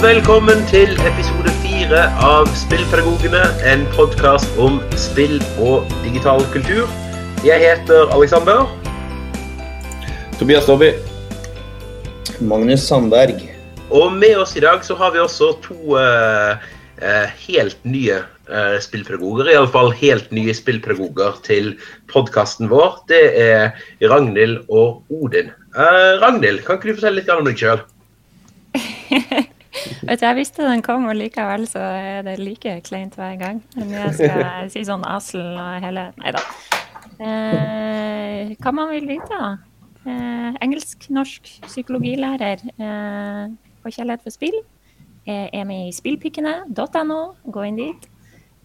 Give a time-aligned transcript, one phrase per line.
[0.00, 6.88] velkommen til episode fire av Spillpedagogene, en podkast om spill og digital kultur.
[7.44, 8.64] Jeg heter Alexander.
[10.40, 10.94] Tobias Dobby.
[12.40, 13.44] Magnus Sandberg.
[13.92, 16.56] Og med oss i dag så har vi også to uh,
[17.04, 19.52] uh, helt nye uh, spillpedagoger.
[19.52, 21.74] Iallfall helt nye spillpedagoger til
[22.08, 23.02] podkasten vår.
[23.12, 25.52] Det er Ragnhild og Odin.
[25.76, 27.84] Uh, Ragnhild, kan ikke du fortelle litt om deg sjøl?
[30.06, 33.62] Vet du, Jeg visste den kom, og likevel så er det like kleint hver gang.
[33.76, 36.44] Men jeg skal si sånn Asel og hele Nei da.
[37.20, 39.56] Eh, hva man vil vite, da?
[40.08, 43.42] Eh, engelsk, norsk, psykologilærer eh,
[43.82, 44.56] på Kjærlighet for spill.
[45.28, 47.20] Eh, er med i spillpikkene.no.
[47.52, 48.08] Gå inn dit.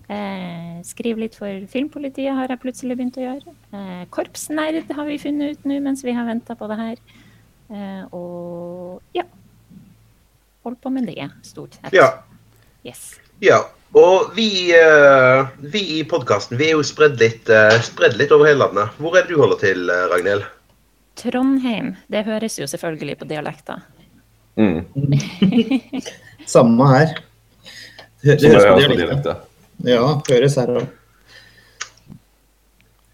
[0.05, 3.55] Eh, skriv litt for Filmpolitiet har jeg plutselig begynt å gjøre.
[3.73, 7.01] Eh, Korpsnerd har vi funnet ut nå mens vi har venta på det her.
[7.73, 9.25] Eh, og ja.
[10.65, 11.93] Holdt på med det, stort sett.
[11.93, 12.07] Ja.
[12.85, 13.15] Yes.
[13.43, 13.61] ja.
[13.95, 18.65] Og vi, eh, vi i podkasten er jo spredd litt, eh, spredd litt over hele
[18.65, 18.97] landet.
[18.99, 20.43] Hvor er det du holder til, eh, Ragnhild?
[21.15, 21.93] Trondheim.
[22.11, 23.79] Det høres jo selvfølgelig på dialekter.
[24.59, 24.83] Mm.
[26.45, 27.13] Samme her.
[28.25, 28.97] Det, det høres på dialekten.
[28.97, 29.35] dialekter.
[29.85, 30.89] Ja, høres her òg.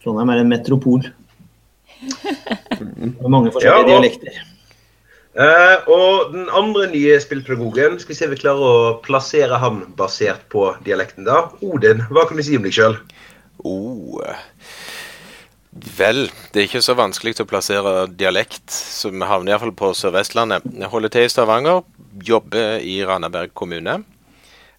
[0.01, 1.03] Trondheim er en metropol.
[2.81, 4.41] Med mange forskjellige Ja, og- dialekter.
[5.31, 9.85] Eh, og den andre nye spillpedagogen, skal vi se om vi klarer å plassere han
[9.95, 11.23] basert på dialekten.
[11.23, 11.47] da.
[11.63, 12.97] Odin, hva kan du si om deg sjøl?
[13.63, 14.19] Oh.
[15.71, 20.67] Vel, det er ikke så vanskelig å plassere dialekt, så vi havner iallfall på Sør-Vestlandet.
[20.67, 21.85] Jeg holder til i Stavanger,
[22.27, 24.01] jobber i Randaberg kommune.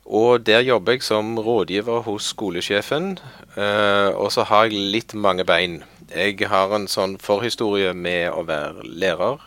[0.04, 3.18] Og der jobber jeg som rådgiver hos skolesjefen.
[3.56, 5.84] eh, og så har jeg litt mange bein.
[6.14, 9.40] Jeg har en sånn forhistorie med å være lærer.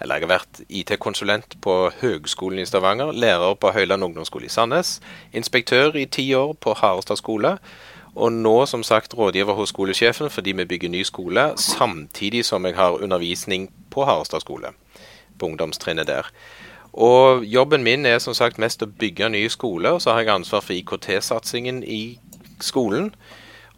[0.00, 4.98] Eller jeg har vært IT-konsulent på Høgskolen i Stavanger, lærer på Høyland ungdomsskole i Sandnes,
[5.36, 7.58] inspektør i ti år på Harestad skole,
[8.14, 12.74] og nå som sagt rådgiver hos skolesjefen fordi vi bygger ny skole, samtidig som jeg
[12.74, 14.72] har undervisning på Harestad skole,
[15.38, 16.32] på ungdomstrinnet der.
[16.92, 20.34] Og jobben min er som sagt mest å bygge nye skoler, og så har jeg
[20.34, 22.18] ansvar for IKT-satsingen i
[22.60, 23.12] skolen.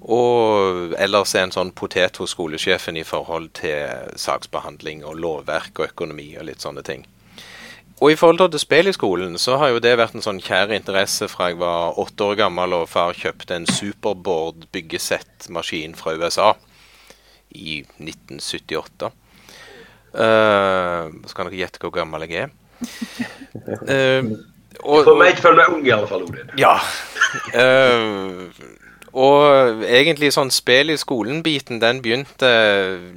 [0.02, 5.92] Og ellers er en sånn potet hos skolesjefen i forhold til saksbehandling og lovverk og
[5.92, 7.04] økonomi og litt sånne ting.
[8.02, 10.72] Og i forhold til spill i skolen, så har jo det vært en sånn kjær
[10.74, 16.48] interesse fra jeg var åtte år gammel og far kjøpte en Superboard byggesettmaskin fra USA
[17.54, 19.12] i 1978.
[20.12, 22.50] Uh, så kan dere gjette hvor gammel jeg er.
[23.86, 24.34] Uh,
[24.82, 26.50] og- For meg ikke føler meg ung, i alle fall, Odin.
[26.58, 26.74] ja.
[27.56, 28.50] Eh,
[29.12, 32.48] og egentlig sånn spill i skolen-biten, den begynte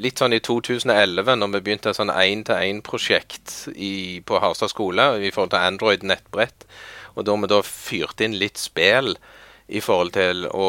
[0.02, 3.56] litt sånn i 2011, når vi begynte sånn én-til-én-prosjekt
[4.28, 6.68] på Harstad skole i forhold til Android nettbrett.
[7.16, 9.16] Og da vi da fyrte inn litt spill
[9.72, 10.68] i forhold til å,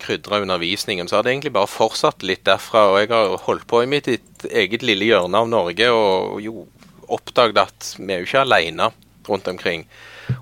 [0.00, 2.88] krydre undervisningen, så har det egentlig bare fortsatt litt derfra.
[2.88, 4.08] Og jeg har holdt på i mitt
[4.48, 6.64] eget lille hjørne av Norge og jo
[7.08, 8.90] oppdaget at vi er jo ikke alene
[9.28, 9.84] rundt omkring.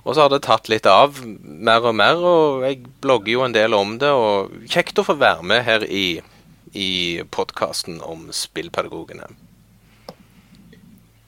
[0.05, 3.57] Og så har det tatt litt av mer og mer, og jeg blogger jo en
[3.57, 4.13] del om det.
[4.13, 6.21] Og kjekt å få være med her i,
[6.75, 6.91] i
[7.35, 9.29] podkasten om spillpedagogene.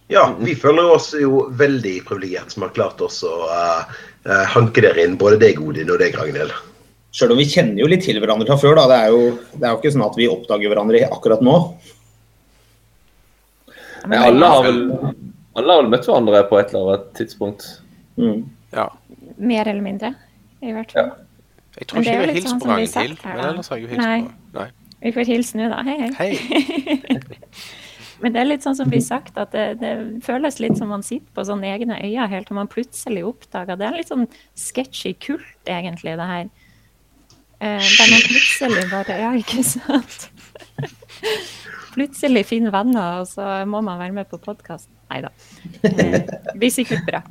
[0.08, 3.82] Ja, vi føler oss jo veldig privilegert som har klart oss å uh,
[4.24, 6.54] eh, hanke dere inn, både deg, Odin, og deg, Ragnhild.
[7.12, 8.86] Sjøl om vi kjenner jo litt til hverandre fra før, da.
[8.88, 11.58] Det er, jo, det er jo ikke sånn at vi oppdager hverandre akkurat nå.
[14.08, 14.80] Men alle har vel
[15.58, 17.64] alle har vel møtt hverandre på et eller annet tidspunkt.
[18.18, 18.44] Mm.
[18.74, 18.88] Ja.
[19.38, 20.12] Mer eller mindre,
[20.60, 21.12] i hvert fall.
[21.78, 23.90] Jeg tror ikke jeg har hilst sånn på gangen til men ellers har jeg jo
[23.92, 24.20] hilst Nei.
[24.26, 24.70] på Nei.
[24.98, 25.82] Vi får hilse nå, da.
[25.86, 26.10] Hei, hei.
[26.18, 27.20] Hei.
[28.18, 29.92] Men det er litt sånn som blir sagt, at det, det
[30.26, 33.86] føles litt som man sitter på sånne egne øyne helt til man plutselig oppdager Det
[33.86, 34.26] er en litt sånn
[34.58, 36.48] sketchy kult, egentlig, det her.
[37.60, 40.28] Eh, der man plutselig bare Ja, ikke sant?
[41.94, 44.90] plutselig finner venner, og så må man være med på podkast.
[45.12, 45.32] Nei da.
[45.86, 47.22] Eh, det blir sikkert bra.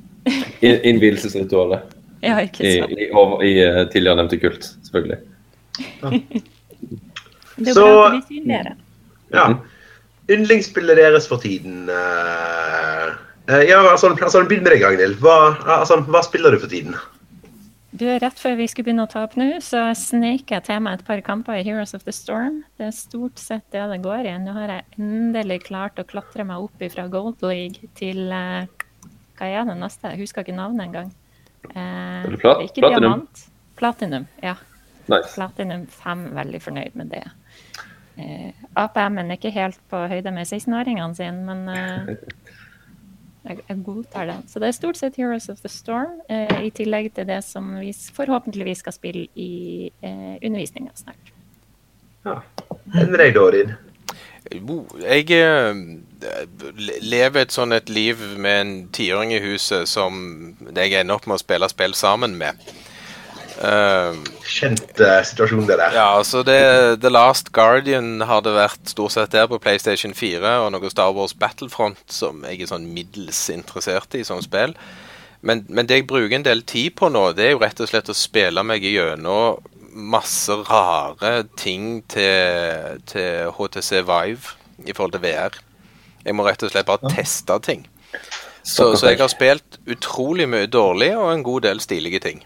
[0.61, 1.93] In- Innvielsesritualet
[2.23, 2.91] Ja, ikke sant.
[2.97, 5.19] i, over- i eh, tidligere nevnte kult, selvfølgelig.
[7.57, 8.75] Det er Så- jo bra at vi blir synligere.
[9.33, 9.47] Ja.
[10.29, 13.13] Yndlingsspillet deres for tiden eh,
[13.49, 15.15] eh, Ja, altså, altså begynn med deg, Agnhild.
[15.23, 16.95] Hva, altså, hva spiller du for tiden?
[17.97, 20.99] Du, Rett før vi skulle begynne å ta opp nå, så snek jeg til meg
[20.99, 22.59] et par kamper i Heroes of the Storm.
[22.77, 24.35] Det er stort sett det det går i.
[24.43, 28.67] Nå har jeg endelig klart å klatre meg opp fra Gold League til eh,
[29.37, 30.11] Hva er det neste?
[30.13, 31.11] Jeg husker ikke navnet engang.
[31.73, 33.01] Eh, Er det er ikke platinum?
[33.11, 33.43] diamant.
[33.77, 34.55] Platinum, ja.
[35.07, 35.35] Nice.
[35.35, 37.23] Platinum 5, veldig fornøyd med det.
[38.17, 42.15] Eh, APM-en er ikke helt på høyde med 16-åringene sine, men eh,
[43.47, 44.35] Jeg, jeg godtar det.
[44.51, 47.77] Så det er stort sett Heroes of the Storm, eh, i tillegg til det som
[47.79, 51.31] vi forhåpentligvis skal spille i eh, undervisninga snart.
[52.25, 52.41] Ja.
[52.99, 53.69] En Dorin?
[53.69, 53.86] Jo,
[54.47, 55.79] Jeg eh,
[57.03, 61.37] lever et sånn et liv med en tiåring i huset som jeg ender opp med
[61.37, 62.61] å spille spill sammen med.
[63.57, 64.13] Uh,
[64.45, 65.95] Kjent uh, situasjon, det der.
[65.97, 66.59] ja, altså det,
[67.01, 71.09] The Last Guardian har det vært stort sett der på PlayStation 4, og noe Star
[71.17, 74.77] Wars Battlefront som jeg er sånn middels interessert i som spill.
[75.41, 77.89] Men, men det jeg bruker en del tid på nå, det er jo rett og
[77.89, 79.57] slett å spille meg gjennom
[79.97, 84.53] masse rare ting til, til HTC Vive
[84.85, 85.57] i forhold til VR.
[86.25, 87.87] Jeg må rett og slett bare teste ting.
[88.67, 92.43] Så, så jeg har spilt utrolig mye dårlig og en god del stilige ting.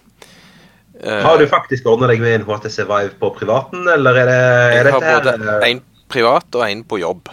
[1.01, 4.39] Eh, Har du faktisk ordna deg med en HTC Vive på privaten, eller er det
[4.39, 5.81] er jeg har både en
[6.11, 7.31] privat og en på jobb.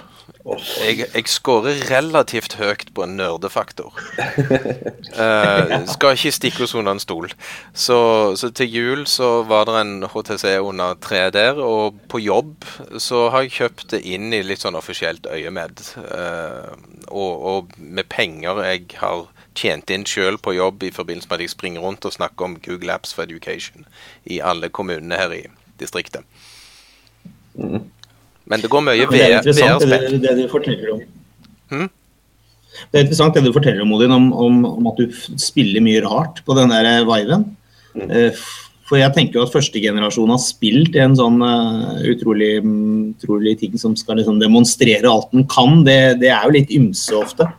[0.57, 3.93] Jeg, jeg scorer relativt høyt på en nerdefaktor.
[4.19, 7.29] Uh, skal ikke stikke oss under en stol.
[7.77, 7.99] Så,
[8.41, 12.65] så til jul så var det en HTC under tre der, og på jobb
[12.97, 15.85] så har jeg kjøpt det inn i litt sånn offisielt øyemed.
[16.01, 16.73] Uh,
[17.09, 19.27] og, og med penger jeg har
[19.59, 22.59] tjent inn sjøl på jobb i forbindelse med at jeg springer rundt og snakker om
[22.65, 23.89] Google Apps for Education
[24.25, 25.45] i alle kommunene her i
[25.81, 26.25] distriktet.
[28.49, 30.21] Men det går mye Men det er interessant det, VR-spill.
[30.21, 31.03] det, det du forteller om.
[31.73, 31.89] Hm?
[32.79, 36.01] Det er interessant det du forteller om, Odin, om, om, om at du spiller mye
[36.05, 37.45] rart på den der Viven.
[37.99, 38.09] Mm.
[38.89, 43.59] For jeg tenker jo at første generasjon har spilt en sånn uh, utrolig, mm, utrolig
[43.61, 45.83] ting som skal liksom demonstrere alt den kan.
[45.85, 47.51] Det, det er jo litt ymse ofte.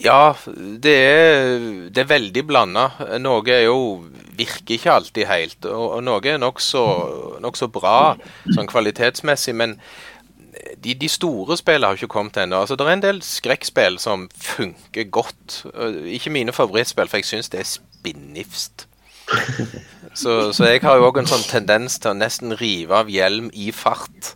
[0.00, 0.32] Ja,
[0.80, 2.86] det er, det er veldig blanda.
[3.20, 3.76] Noe er jo
[4.36, 6.84] virker ikke alltid helt, og, og noe er nokså
[7.42, 8.16] nok så bra
[8.54, 9.54] sånn kvalitetsmessig.
[9.56, 9.76] Men
[10.82, 12.62] de, de store spillene har ikke kommet ennå.
[12.62, 15.62] Altså, det er en del skrekkspill som funker godt.
[16.06, 18.86] Ikke mine favorittspill, for jeg syns det er spinnifst.
[20.14, 23.46] Så, så jeg har jo òg en sånn tendens til å nesten rive av hjelm
[23.54, 24.32] i fart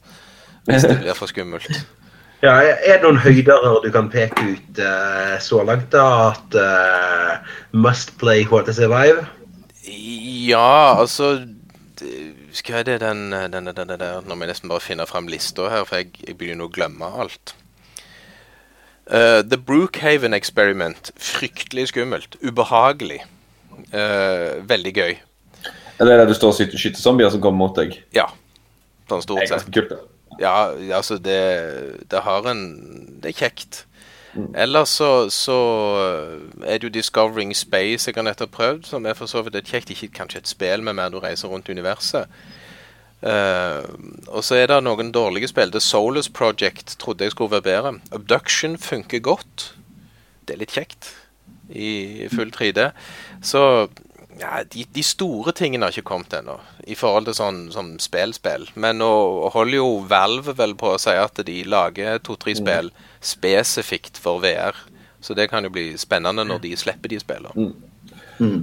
[0.68, 1.80] hvis det blir for skummelt.
[2.44, 6.30] Ja, er det noen høyder du kan peke ut uh, så langt, da?
[6.30, 9.26] At uh, must play What HTC Vive?
[9.84, 11.46] Ja, altså
[12.52, 15.28] Skal jeg det den, den, den, den der Nå må jeg nesten bare finne frem
[15.28, 17.54] lista her, for jeg, jeg begynner å glemme alt.
[19.04, 21.12] Uh, The Brookhaven Experiment.
[21.20, 22.38] Fryktelig skummelt.
[22.40, 23.20] Ubehagelig.
[23.92, 25.14] Uh, veldig gøy.
[25.98, 27.98] Er det der du står og skyter, zombier som kommer mot deg?
[28.16, 28.26] Ja.
[29.10, 29.68] Sånn stort sett.
[30.40, 31.42] Ja, altså det,
[32.10, 32.64] det har en
[33.22, 33.84] Det er kjekt.
[34.54, 35.56] Ellers så, så
[36.66, 39.70] er det jo Discovering Space jeg har nettopp prøvd, som er for så vidt et
[39.70, 42.30] kjekt, ikke kanskje et spill, men mer du reiser rundt universet.
[43.24, 43.86] Uh,
[44.28, 45.72] og så er det noen dårlige spill.
[45.72, 47.94] The Solus Project trodde jeg skulle være bedre.
[48.12, 49.70] Abduction funker godt.
[50.44, 51.14] Det er litt kjekt
[51.72, 52.90] i full 3D.
[53.40, 53.62] Så
[54.40, 56.58] ja, de, de store tingene har ikke kommet ennå,
[56.90, 58.66] i forhold til sånn som spillspill.
[58.74, 59.10] Men nå
[59.54, 62.90] holder jo Valve vel på å si at de lager to-tre spill
[63.24, 64.76] spesifikt for VR.
[65.24, 67.72] Så det kan jo bli spennende når de slipper de spillene.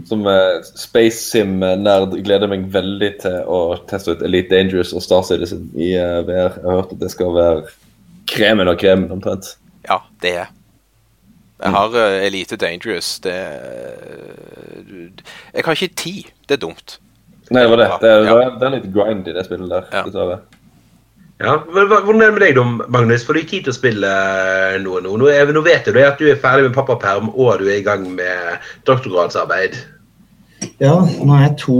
[0.05, 5.23] Som uh, Space Sim-nerd gleder meg veldig til å teste ut Elite Dangerous og Star
[5.25, 6.57] Citizen i uh, VR.
[6.59, 7.61] Jeg har hørt at det skal være
[8.31, 9.53] kremen av kremen, omtrent.
[9.87, 10.51] Ja, det er.
[11.63, 13.13] Jeg har uh, Elite Dangerous.
[13.23, 13.37] Det
[15.53, 16.29] Jeg har ikke tid.
[16.49, 16.99] Det er dumt.
[17.51, 17.89] Nei, det var det.
[18.01, 18.49] Det, er- Ja.
[18.59, 19.87] det er litt grind i det spillet der.
[19.91, 20.37] Ja.
[21.41, 23.23] Ja, Hvordan er det med deg, da, Magnus?
[23.25, 25.15] Får du tid til å spille eh, noe nå?
[25.17, 28.03] Nå, nå vet du at du er ferdig med pappaperm og du er i gang
[28.13, 29.79] med doktorgradsarbeid.
[30.83, 31.79] Ja, nå er jeg to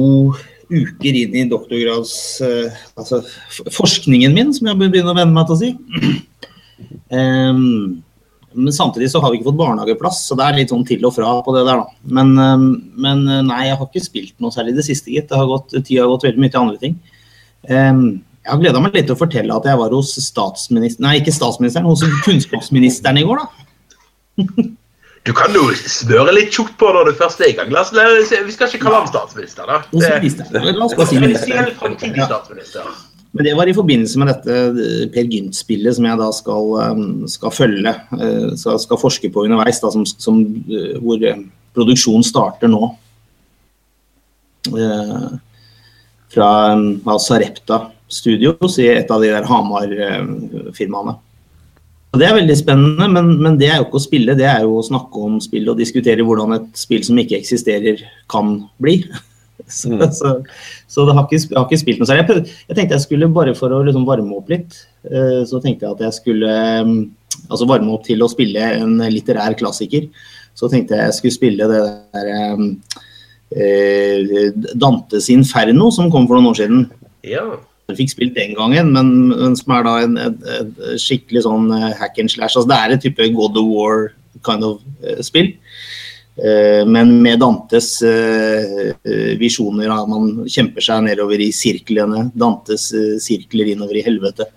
[0.72, 2.14] uker inn i doktorgrads...
[2.48, 3.22] eh, altså
[3.76, 5.70] forskningen min, som jeg begynner å venne meg til å si.
[7.14, 8.02] Um,
[8.66, 11.14] men samtidig så har vi ikke fått barnehageplass, så det er litt sånn til og
[11.20, 12.02] fra på det der, da.
[12.18, 15.30] Men, em, men eh, nei, jeg har ikke spilt noe særlig i det siste, gitt.
[15.30, 17.00] Det har gått, tida har gått veldig mye til andre ting.
[17.70, 18.06] Em,
[18.42, 21.34] jeg har gleda meg litt til å fortelle at jeg var hos statsministeren Nei, ikke
[21.36, 23.48] statsministeren, hos kunnskapsministeren i går, da.
[25.22, 27.70] Du kan jo smøre litt tjukt på når du først er i gang.
[27.70, 29.84] La oss, la vi skal ikke kalle ham statsminister, da.
[29.94, 30.64] Det-.
[30.74, 31.20] La oss bare si
[32.26, 32.88] statsminister.
[33.38, 37.04] Men det var i forbindelse med dette eh, Per Gynt-spillet som jeg da skal, eh,
[37.36, 37.94] skal følge.
[38.18, 40.42] eh, Skal, skal forske på underveis, da, som, som,
[41.06, 41.22] hvor
[41.78, 42.90] produksjonen starter nå.
[46.34, 46.50] Fra
[47.22, 47.80] Sarepta
[48.12, 51.18] Studios i et av de der Hamar-firmaene.
[52.12, 54.66] Og Det er veldig spennende, men, men det er jo ikke å spille, det er
[54.66, 58.02] jo å snakke om spill og diskutere hvordan et spill som ikke eksisterer,
[58.32, 58.98] kan bli.
[59.72, 60.02] Så, Mm.
[60.12, 60.30] så,
[60.90, 62.24] så det har ikke, har ikke spilt noe særlig.
[62.24, 64.74] Jeg, prøvde- jeg tenkte jeg skulle bare for å liksom varme opp litt,
[65.06, 66.56] eh, så tenkte jeg at jeg skulle,
[67.46, 70.10] altså varme opp til å spille en litterær klassiker,
[70.58, 71.82] så tenkte jeg jeg skulle spille det
[72.18, 72.32] der
[73.56, 74.50] eh,
[74.82, 76.82] Dantes Inferno som kom for noen år siden.
[77.30, 77.46] Ja.
[77.92, 81.72] Jeg fikk spilt den gangen, men, men som er da en, en, en skikkelig sånn
[81.76, 82.56] eh, hack and slash.
[82.56, 84.08] Altså, det er et type God of War
[84.48, 85.52] kind of eh, spill.
[86.42, 87.94] Eh, men med Dantes
[89.42, 92.30] visjoner av man kjemper seg nedover i sirklene.
[92.34, 92.90] Dantes
[93.24, 94.50] sirkler innover i helvete.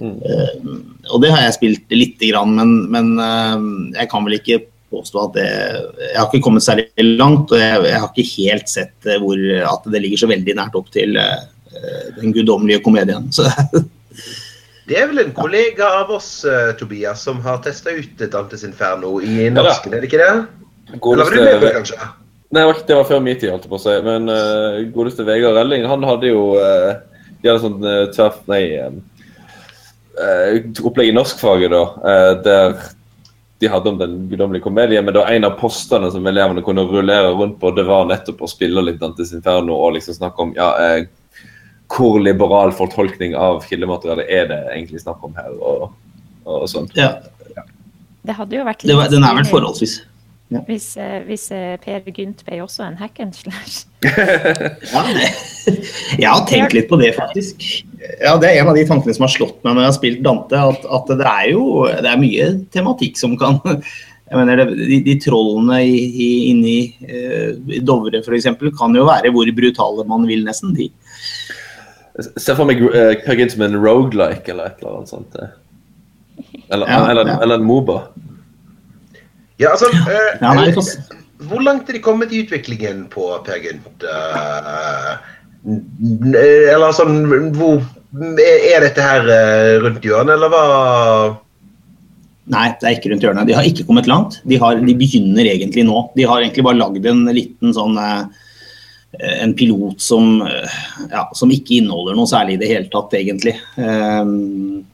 [0.00, 0.86] Mm.
[1.12, 5.34] og det har jeg spilt lite grann, men, men jeg kan vel ikke påstå at
[5.34, 6.86] det Jeg har ikke kommet særlig
[7.18, 9.42] langt, og jeg, jeg har ikke helt sett hvor,
[9.74, 11.18] at det ligger så veldig nært opp til
[12.16, 13.28] den guddommelige komedien.
[13.32, 13.46] Så,
[14.90, 19.20] Det er vel en kollega av oss, eh, Tobias, som har testa ut Dantes Inferno
[19.22, 20.32] i norsken, er det ikke det?
[20.96, 21.98] Eller var du det, kanskje?
[22.50, 23.94] Nei, det var ikke- det var før min tid, holdt jeg på å si.
[24.02, 26.98] Men uh, godeste Vegard Relling, han hadde jo uh,
[27.40, 28.40] De hadde sånn uh, tverf...
[28.50, 28.98] Nei um,
[30.18, 30.58] uh,
[30.90, 32.74] Opplegg i norskfaget, da, uh, der
[33.60, 36.82] de hadde om den guddommelige komedien, men det var en av postene som elevene kunne
[36.88, 40.54] rullere rundt på, det var nettopp å spille litt Dantes Inferno og liksom snakke om
[40.56, 41.06] ja, uh,
[41.90, 45.90] hvor liberal fortolkning av kildematerialet er det egentlig snakk om her, og,
[46.46, 46.86] og sånn.
[46.98, 47.16] ja,
[48.26, 48.96] Det hadde jo vært litt...
[48.96, 50.06] var, den er vel forholdsvis forholdsvis.
[50.66, 53.84] Hvis, eh, hvis eh, Per Gynt ble også en hack and slash.
[54.02, 55.02] Ja,
[56.18, 57.62] jeg har tenkt litt på det, faktisk.
[58.18, 60.24] Ja, Det er en av de tankene som har slått meg når jeg har spilt
[60.26, 60.58] Dante.
[60.58, 63.60] At, at det er jo det er mye tematikk som kan
[64.30, 68.50] jeg mener, de, de trollene i, i, inni eh, i Dovre f.eks.
[68.78, 70.74] kan jo være hvor brutale man vil, nesten.
[70.74, 70.90] de.
[72.40, 75.36] Se for meg uh, Kagin som en roguelike eller et eller annet sånt.
[75.36, 75.52] eh.
[76.70, 77.38] Eller, Ja, eller, ja.
[77.42, 78.00] eller en Moba.
[79.60, 80.70] Ja, altså, uh, Ja, nei.
[81.50, 84.04] Hvor langt er de kommet i utviklingen på Per Gynt?
[84.04, 85.16] Uh,
[85.64, 87.22] eller sånn
[87.56, 87.80] hvor,
[88.40, 89.24] Er dette her
[89.84, 90.64] rundt hjørnet, eller hva?
[92.50, 93.46] Nei, det er ikke rundt hjørnet.
[93.46, 94.40] De har ikke kommet langt.
[94.48, 96.00] De, har, de begynner egentlig nå.
[96.16, 98.24] De har egentlig bare lagd en liten sånn eh,
[99.20, 100.78] en pilot som, eh,
[101.10, 103.56] ja, som ikke inneholder noe særlig i det hele tatt, egentlig.
[103.76, 104.84] Um,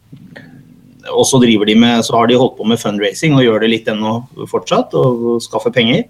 [1.13, 3.91] og så, de med, så har de holdt på med fundraising og gjør det litt
[3.91, 4.19] ennå
[4.51, 6.07] fortsatt, og skaffer penger.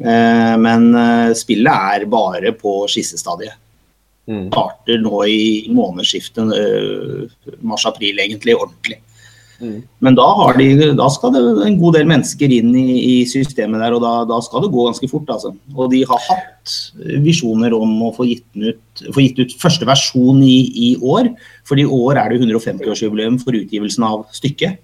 [0.00, 3.58] Eh, men eh, spillet er bare på skissestadiet.
[4.30, 4.46] Mm.
[4.52, 5.42] Starter nå i
[5.74, 9.00] månedsskiftet eh, mars-april, egentlig, ordentlig.
[9.62, 9.78] Mm.
[10.02, 13.82] Men da, har de, da skal det en god del mennesker inn i, i systemet
[13.82, 15.30] der, og da, da skal det gå ganske fort.
[15.30, 15.54] Altså.
[15.76, 16.76] Og de har hatt
[17.22, 20.58] visjoner om å få gitt, ut, få gitt ut første versjon i,
[20.90, 21.30] i år.
[21.68, 24.82] For i år er det 150-årsjubileum for utgivelsen av stykket.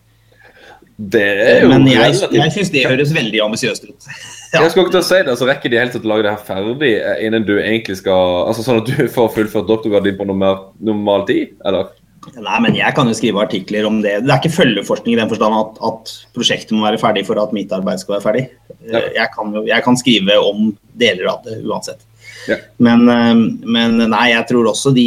[0.99, 4.11] Det er jo Men jeg, jeg syns det høres veldig ambisiøst ut.
[4.49, 4.63] Ja.
[4.63, 6.31] Jeg skal ikke til å si det, så rekker de helt til å lage det
[6.33, 10.17] her ferdig eh, innen du egentlig skal Altså Sånn at du får fullført doktorgraden din
[10.17, 11.91] på normal, normal tid, eller?
[12.37, 14.17] Nei, men jeg kan jo skrive artikler om det.
[14.25, 17.55] Det er ikke følgeforskning i den forstand at, at prosjektet må være ferdig for at
[17.57, 18.45] mitt arbeid skal være ferdig.
[18.89, 19.01] Ja.
[19.17, 22.05] Jeg, kan, jo- jeg kan skrive om deler av det uansett.
[22.49, 22.57] Ja.
[22.85, 23.35] Men, eh,
[23.69, 25.07] men nei, jeg tror også de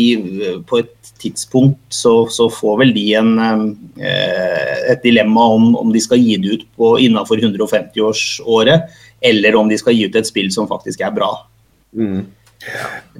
[0.69, 3.31] på et tidspunkt så, så får vel de en,
[4.01, 8.89] eh, et dilemma om, om de skal gi det ut på innafor 150-årsåret,
[9.21, 11.31] eller om de skal gi ut et spill som faktisk er bra.
[11.93, 12.23] Mm.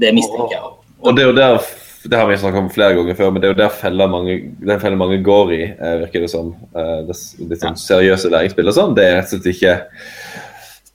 [0.02, 0.74] Det mistenker jeg.
[1.02, 1.60] Og det er jo der
[2.04, 4.38] det har vi snakket om flere ganger før, men det er jo der feller mange,
[4.66, 6.54] den mange går i, eh, virker det som.
[6.74, 7.18] Eh, det,
[7.50, 8.96] litt sånn seriøse læringsspill og sånn.
[8.98, 9.76] Det er rett og slett ikke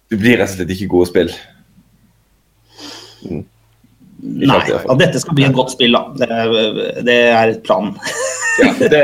[0.06, 1.30] Det blir rett og slett ikke gode spill.
[3.26, 3.44] Mm.
[4.26, 6.02] Nei, alltid, at dette skal bli et godt spill, da.
[6.18, 7.94] Det, det er planen.
[8.56, 9.00] Ja, det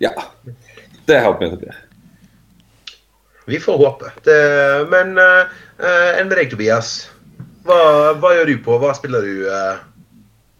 [0.00, 0.10] Ja.
[1.04, 1.80] Det håper jeg det blir.
[3.52, 4.12] Vi får håpe.
[4.24, 4.36] Det,
[4.88, 5.50] men uh,
[6.16, 6.94] enn med deg, Tobias?
[7.66, 7.76] Hva,
[8.22, 8.78] hva gjør du på?
[8.80, 9.44] Hva spiller du?
[9.52, 9.82] eh?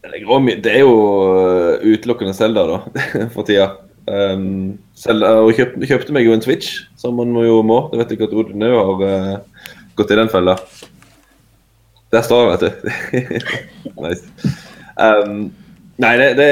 [0.03, 0.95] Det er, jo
[1.39, 2.79] øh, utelukkende Zelda da,
[3.35, 3.69] for tida.
[4.11, 7.85] Um, Zelda, og kjøpt, kjøpte meg jo en Twitch, som man jo må.
[7.93, 9.69] Det vet jeg at Odin òg har uh,
[9.99, 10.57] gått i den fella.
[12.13, 13.37] Der står det, vet du.
[14.03, 14.51] nice.
[14.99, 15.53] Um,
[16.03, 16.49] nei, det, det,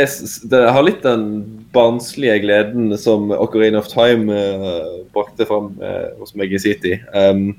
[0.52, 1.26] det har litt den
[1.74, 7.00] barnslige gleden som Ocarina of Time uh, brakte fram uh, hos meg i City.
[7.10, 7.58] Um,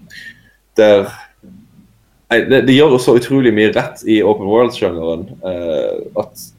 [0.80, 1.12] der
[2.32, 6.50] Nei, det, de gjør så utrolig mye rett i open world-sjangeren uh, at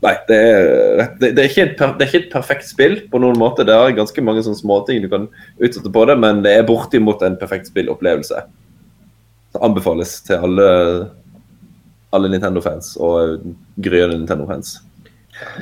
[0.00, 2.94] Nei, det er, det, det, er ikke et per, det er ikke et perfekt spill
[3.12, 3.66] på noen måte.
[3.68, 5.26] Det er ganske mange sånne småting du kan
[5.60, 8.40] utsette på det, men det er bortimot en perfekt spillopplevelse.
[9.52, 10.68] Det anbefales til alle,
[12.16, 13.44] alle Nintendo-fans og
[13.76, 14.78] gryende Nintendo-fans.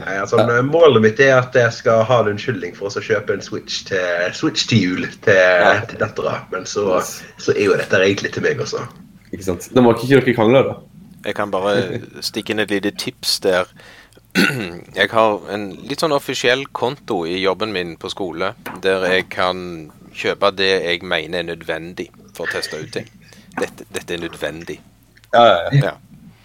[0.05, 3.43] Nei, altså, Målet mitt er at jeg skal ha en unnskyldning for å kjøpe en
[3.43, 6.45] Switch til, Switch til jul til, til dattera.
[6.55, 7.03] Men så,
[7.43, 8.87] så er jo dette egentlig til meg også.
[9.33, 9.69] Ikke sant?
[9.75, 10.79] Da må ikke dere krangle, da.
[11.27, 13.71] Jeg kan bare stikke inn et lite tips der.
[14.99, 18.53] jeg har en litt sånn offisiell konto i jobben min på skole,
[18.85, 19.63] der jeg kan
[20.15, 23.09] kjøpe det jeg mener er nødvendig for å teste ut ting.
[23.59, 24.79] Dette, dette er nødvendig.
[25.33, 25.81] Ja, ja, ja.
[25.89, 25.97] Ja.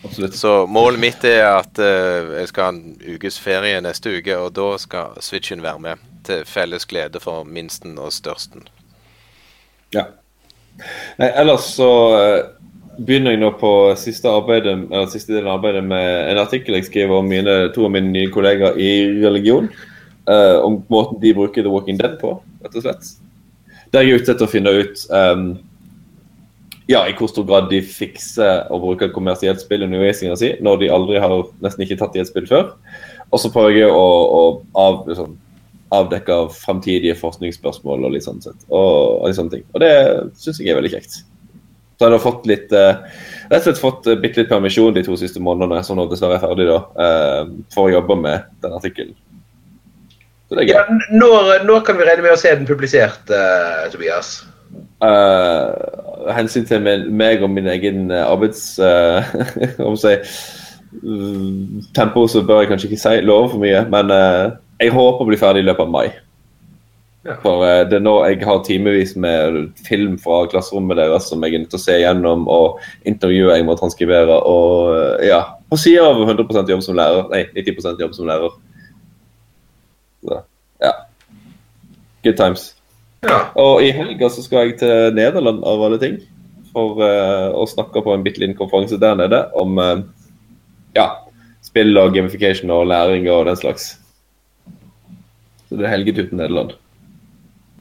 [0.04, 0.36] Absolutt.
[0.36, 2.82] Så målet mitt er at uh, jeg skal ha en
[3.16, 6.10] ukes ferie neste uke, og da skal Switchen være med.
[6.28, 8.68] Til felles glede for minsten og størsten.
[9.96, 10.10] Ja.
[11.20, 12.46] Nei, ellers så eh,
[12.98, 14.76] begynner jeg nå på siste, arbeidet,
[15.12, 18.32] siste delen av arbeidet med en artikkel jeg skriver om mine, to av mine nye
[18.34, 19.70] kollegaer i religion.
[20.30, 23.10] Uh, om måten de bruker The Walking Dead på, rett og slett.
[23.92, 25.48] Der jeg er ute etter å finne ut um,
[26.88, 30.92] ja, i hvor stor grad de fikser å bruke kommersielt spill undervisninga si, når de
[30.96, 32.72] aldri har nesten ikke tatt i et spill før.
[33.32, 34.42] Og så prøver jeg å, å
[34.80, 35.36] av, liksom,
[35.94, 38.60] avdekke framtidige forskningsspørsmål og litt sånn sett.
[38.70, 39.68] Og, og litt sånne ting.
[39.74, 39.94] Og det
[40.40, 41.22] syns jeg er veldig kjekt.
[42.04, 42.98] Så jeg har fått litt eh,
[43.48, 46.36] rett og slett fått eh, bitte litt permisjon de to siste månedene, som nå dessverre
[46.36, 49.14] er ferdig da, eh, for å jobbe med den artikkelen.
[50.50, 50.74] Så det er gøy.
[50.76, 53.32] Ja, når, når kan vi regne med å se den publisert,
[53.94, 54.34] Tobias?
[55.00, 55.72] Uh,
[56.36, 58.66] hensyn til meg og min egen arbeids...
[59.86, 60.18] om å si,
[61.00, 63.86] mm, tempo, så bør jeg kanskje ikke si love for mye.
[63.96, 66.10] Men uh, jeg håper å bli ferdig i løpet av mai.
[67.24, 67.38] Ja.
[67.40, 71.56] For eh, det er nå jeg har timevis med film fra klasserommet deres som jeg
[71.56, 74.42] er nødt til å se gjennom, og intervjuer jeg må transkribere.
[74.44, 75.40] Og eh, ja,
[75.72, 77.30] på sida av 100% jobb som lærer.
[77.32, 78.60] Nei, 90% jobb som lærer.
[80.24, 80.42] Så,
[80.84, 80.94] ja.
[82.28, 82.68] Good times.
[83.24, 83.40] Ja.
[83.60, 86.20] Og i helga så skal jeg til Nederland av alle ting.
[86.74, 89.78] For uh, å snakke på en bitte liten konferanse der nede om
[90.98, 91.06] ja,
[91.64, 93.94] spill og gamification og læring og den slags.
[95.70, 96.74] Så det er helgetur til Nederland.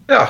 [0.09, 0.27] Ja.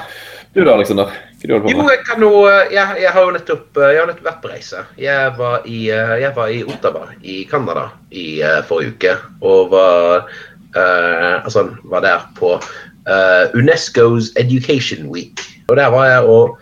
[0.53, 1.13] Du da, Aleksander?
[1.43, 4.51] Jo, jeg kan jo Jeg, jeg har jo nettopp, eh, jeg har nettopp vært på
[4.53, 4.85] reise.
[5.01, 9.15] Jeg var i, eh, jeg var i Ottawa i Canada i eh, forrige uke.
[9.41, 10.29] Og var,
[10.77, 12.55] eh, altså, var der på
[13.09, 15.43] eh, Unesco's Education Week.
[15.69, 16.59] Og der var jeg og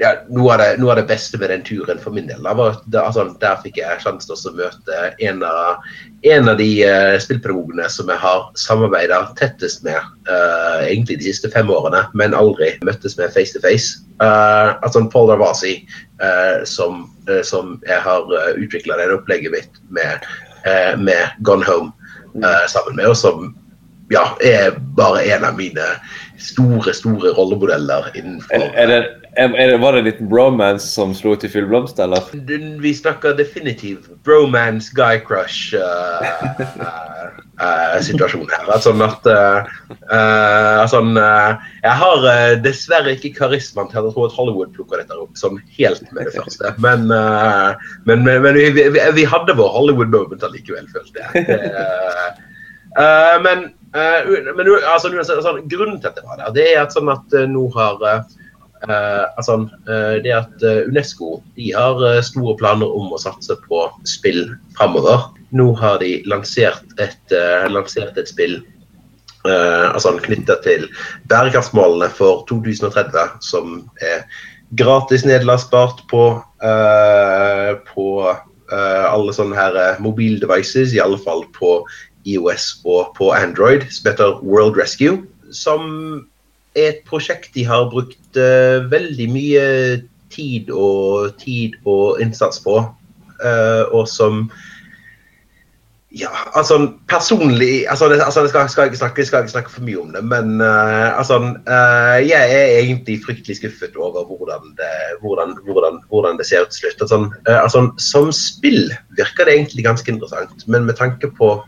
[0.00, 2.40] ja, noe, av det, noe av det beste med den turen for min del.
[2.44, 5.84] Da var, da, altså, der fikk jeg sjansen til å møte en av,
[6.24, 9.98] en av de uh, spillpedagogene som jeg har samarbeida tettest med
[10.30, 14.00] uh, egentlig de siste fem årene, men aldri møttes med face to face.
[14.20, 15.78] Uh, altså Paul Darvasi,
[16.20, 20.26] eh, som, eh, som jeg har uh, utvikla det opplegget mitt med,
[20.64, 21.92] eh, med Gone Home
[22.44, 23.54] eh, sammen med, og som
[24.10, 25.86] ja, er bare en av mine
[26.40, 29.00] store, store rollemodeller innenfor er, er det,
[29.36, 32.22] var det en liten bromance som slo ut i full blomst, eller?
[32.80, 36.26] Vi snakker definitivt bromance, guy crush uh,
[36.80, 37.28] uh,
[37.62, 38.66] uh, situasjon her.
[38.66, 39.70] Altså, sånn at uh,
[40.10, 45.02] uh, sånn, uh, Jeg har uh, dessverre ikke karismaen til jeg tror at Hollywood plukker
[45.02, 46.74] dette opp som helt med det første.
[46.82, 47.78] Men, uh,
[48.10, 51.46] men, men, men vi, vi, vi hadde vår Hollywood moment allikevel, følte jeg.
[51.70, 52.28] Uh,
[52.98, 56.94] uh, men uh, men altså, sånn, grunnen til at det var der, det er at,
[56.94, 58.39] sånn at uh, nå har uh, Eh,
[58.88, 63.84] altså, eh, det at eh, Unesco de har eh, store planer om å satse på
[64.08, 65.28] spill framover.
[65.52, 68.60] Nå har de lansert et, eh, lansert et spill
[69.44, 70.86] eh, altså knytta til
[71.28, 74.24] bærekraftsmålene for 2030, som er
[74.78, 76.24] gratis nedlastbart på,
[76.62, 81.80] eh, på eh, alle sånne her eh, mobildevices, i alle fall på
[82.28, 85.24] IOS og på Android, som heter World Rescue.
[85.50, 86.26] Som
[86.78, 89.66] er et prosjekt de har brukt eh, veldig mye
[90.30, 92.80] tid og, tid og innsats på.
[93.44, 94.50] eh, og som
[96.10, 99.84] Ja, altså personlig altså, det, altså, jeg skal, skal, ikke snakke, skal ikke snakke for
[99.86, 104.90] mye om det, men uh, altså uh, Jeg er egentlig fryktelig skuffet over hvordan det,
[105.22, 107.04] hvordan, hvordan, hvordan det ser ut til slutt.
[107.06, 111.62] Altså, uh, altså, som spill virker det egentlig ganske interessant, men med tanke på,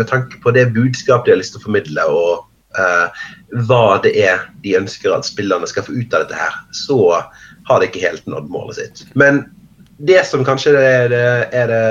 [0.00, 2.47] med tanke på det budskapet de har lyst til å formidle, og
[2.80, 3.28] eh,
[3.68, 6.98] hva det er de ønsker at spillerne skal få ut av dette her, så
[7.68, 9.06] har det ikke helt nådd målet sitt.
[9.18, 9.44] Men
[9.98, 11.86] det som kanskje er det, er det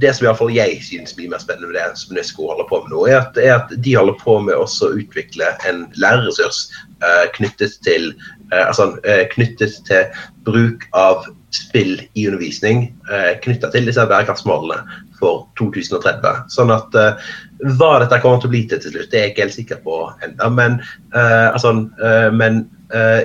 [0.00, 2.68] det som i hvert fall jeg synes blir mer spennende med det som UNESCO holder
[2.68, 5.84] på med nå, er at, er at de holder på med også å utvikle en
[6.00, 6.64] lærerressurs
[7.04, 8.10] eh, knyttet, til,
[8.50, 14.82] eh, altså, eh, knyttet til bruk av spill i undervisning eh, knyttet til disse bærekraftsmålene
[15.22, 16.44] for 2030.
[16.52, 17.32] Sånn at eh,
[17.78, 19.82] hva dette kommer til å bli til til slutt, det er jeg ikke helt sikker
[19.84, 20.48] på ennå.
[20.56, 20.78] Men,
[21.14, 22.64] eh, altså, eh, men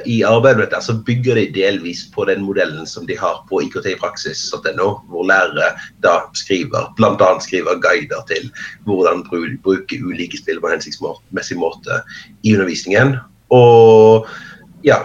[0.07, 3.59] i arbeidet med dette så bygger de delvis på den modellen som de har på
[3.65, 5.73] IKT i praksis.no, hvor lærere
[6.05, 8.47] da skriver, annet skriver guider til
[8.87, 11.99] hvordan bru- bruke ulike spill på en hensiktsmessig måte
[12.47, 13.17] i undervisningen.
[13.51, 14.31] Og
[14.87, 15.01] ja,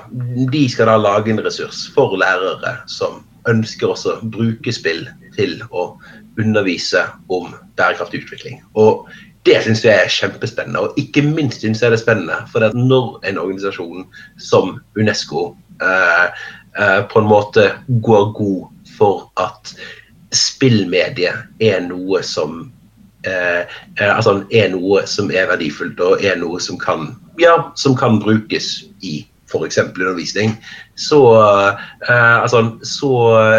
[0.55, 5.59] de skal da lage en ressurs for lærere som ønsker også å bruke spill til
[5.71, 5.91] å
[6.39, 8.63] undervise om bærekraftig utvikling.
[8.75, 9.09] Og
[9.47, 12.37] det syns jeg er kjempespennende, og ikke minst syns jeg det er spennende.
[12.53, 14.07] For når en organisasjon
[14.39, 16.29] som Unesco eh,
[16.79, 18.69] eh, på en måte går god
[18.99, 19.75] for at
[20.33, 22.71] spillmedie er noe som
[23.27, 23.67] eh,
[24.01, 28.21] eh altså er noe som er verdifullt og er noe som kan, ja, som kan
[28.23, 29.79] brukes i f.eks.
[29.79, 30.55] undervisning,
[30.95, 31.21] så,
[32.09, 33.13] eh, altså, så,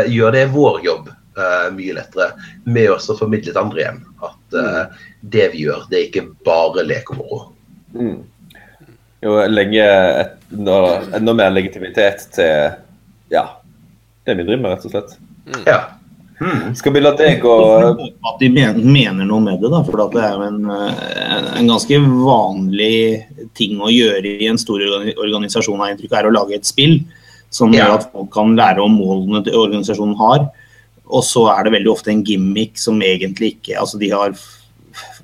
[0.08, 2.32] gjør det vår jobb eh, mye lettere
[2.66, 6.28] med oss å formidle til andre igjen at uh, det vi gjør, det er ikke
[6.46, 7.42] bare lek og moro.
[7.94, 8.22] Mm.
[9.24, 9.84] Jo, lenge
[10.52, 10.78] enda,
[11.16, 12.80] enda mer legitimitet til
[13.34, 13.44] ja,
[14.24, 15.14] det vi driver med, rett og slett.
[15.48, 15.62] Mm.
[15.68, 15.82] Ja.
[16.44, 16.76] Mm.
[16.76, 17.54] Skal vi la det gå
[18.26, 19.84] At de mener noe med det, da.
[19.86, 22.98] For det er jo en, en, ganske vanlig
[23.56, 24.82] ting å gjøre i en stor
[25.14, 27.00] organisasjon, har inntrykk er å lage et spill
[27.54, 27.84] som ja.
[27.84, 30.48] gjør at folk kan lære om målene til organisasjonen har.
[31.12, 34.36] Og så er det veldig ofte en gimmick som egentlig ikke Altså de har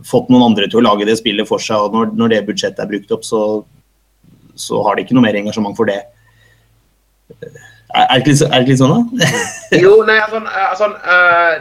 [0.05, 2.81] fått noen andre til å lage det spillet for seg, og når, når det budsjettet
[2.83, 3.41] er brukt opp, så,
[4.57, 5.99] så har de ikke noe mer engasjement for det.
[7.89, 9.29] Er det ikke, litt sånn, da?
[9.83, 10.89] jo, nei, altså, altså,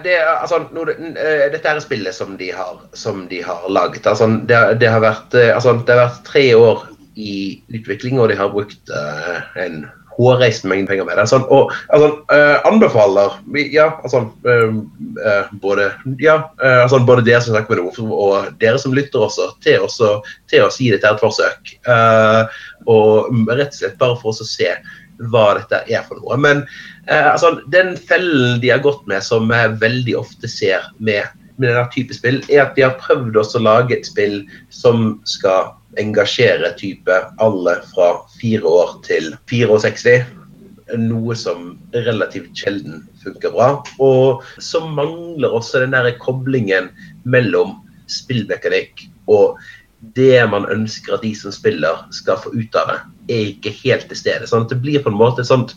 [0.04, 4.06] det, altså no, eh, Dette er spillet som de har, som de har laget.
[4.06, 6.84] Altså, det, det, har vært, eh, altså, det har vært tre år
[7.18, 7.38] i
[7.74, 9.86] utvikling, og de har brukt uh, en
[10.18, 11.26] hårreisende mengde penger med det.
[11.30, 13.36] Sånn, og altså, uh, anbefaler
[13.72, 15.90] ja, altså, uh, både,
[16.22, 20.18] ja, altså, både dere som snakker med det, og dere som lytter også, til, også,
[20.50, 21.74] til å si det til et forsøk.
[22.88, 24.70] og rett og slett bare for oss å se
[25.30, 26.36] hva dette er for noe.
[26.40, 26.62] Men
[27.10, 31.26] altså, den fellen de har gått med, som jeg veldig ofte ser med,
[31.58, 35.74] med denne type spill, er at de har prøvd å lage et spill som skal
[36.00, 40.22] engasjere type alle fra fire år til 64.
[40.98, 43.68] Noe som relativt sjelden funker bra.
[44.00, 46.88] Og så mangler også den der koblingen
[47.28, 47.76] mellom
[48.08, 49.58] spillmekanikk og
[50.16, 54.06] det man ønsker at de som spiller skal få ut av det, er ikke helt
[54.08, 54.46] til stede.
[54.48, 55.74] Sånn det blir på en måte et sånt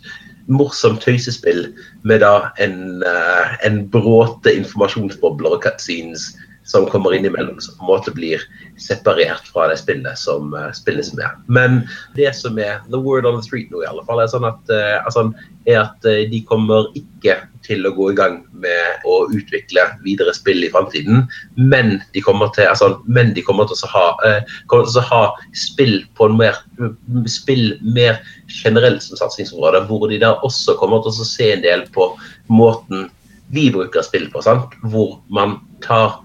[0.51, 1.67] morsomt tøysespill
[2.07, 6.31] med da en, uh, en bråte informasjonsbobler og cutscenes
[6.71, 8.43] som kommer innimellom, som på en måte blir
[8.79, 11.43] separert fra det spillet som, uh, spilles med.
[11.51, 11.81] Men
[12.15, 14.61] det som er the word on the street nå, i alle fall, er sånn at,
[14.71, 15.27] uh, altså,
[15.67, 20.31] er at uh, de kommer ikke til å gå i gang med å utvikle videre
[20.37, 21.27] spill i framtiden,
[21.59, 24.07] men de kommer til, altså, men de kommer til å ha,
[24.71, 25.23] kommer til å ha
[25.57, 26.57] spill på en mer
[27.29, 28.17] spill mer
[28.63, 32.09] generelt som satsingsområde, hvor de der også kommer til å se en del på
[32.49, 33.09] måten
[33.51, 34.73] vi bruker spill på, sant?
[34.81, 36.21] hvor man tar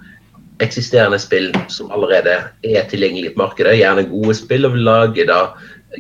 [0.64, 5.40] eksisterende spill som allerede er tilgjengelig på markedet, gjerne gode spill, og vi lager da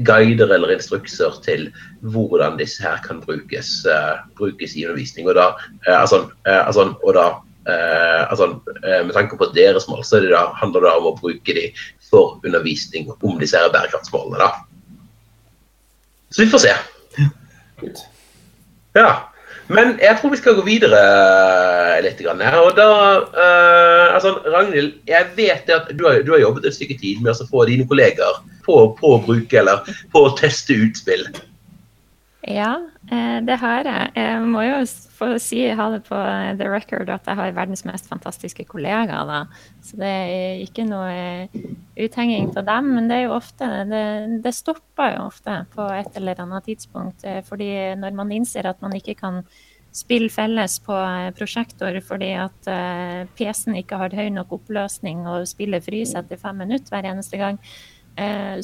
[0.06, 1.68] guider eller instrukser til
[2.00, 5.28] hvordan disse her kan brukes, uh, brukes i undervisning.
[5.28, 5.48] Og da,
[5.86, 7.26] uh, altså, uh, altså, og da
[7.66, 8.46] altså,
[8.78, 11.64] med tanke på deres mål, så det da, handler det om å bruke de
[12.06, 14.38] for undervisning om disse her bærekraftsmålene.
[14.38, 14.52] da.
[16.30, 16.76] Så vi får se.
[18.94, 19.10] Ja.
[19.68, 22.20] Men jeg tror vi skal gå videre eh, litt.
[22.22, 22.58] Her.
[22.62, 22.88] Og da,
[23.34, 27.34] uh, altså, Ragnhild, jeg vet at du har, du har, jobbet et stykke tid med
[27.34, 31.26] å få dine kolleger på, på, å bruke eller på å teste utspill.
[32.46, 34.10] Ja, det har jeg.
[34.18, 34.80] Jeg må jo
[35.16, 36.16] få si, ha det på
[36.58, 39.28] the record at jeg har verdens mest fantastiske kollegaer.
[39.28, 39.38] Da.
[39.84, 41.46] Så det er ikke noe
[41.96, 42.90] uthenging av dem.
[42.96, 44.02] Men det er jo ofte det,
[44.44, 47.24] det, stopper jo ofte på et eller annet tidspunkt.
[47.24, 49.42] Eh, fordi når man innser at man ikke kan
[49.96, 52.72] spille felles på eh, prosjektor fordi at
[53.38, 57.60] PC-en ikke har høy nok oppløsning og spillet fryser etter fem minutter hver eneste gang,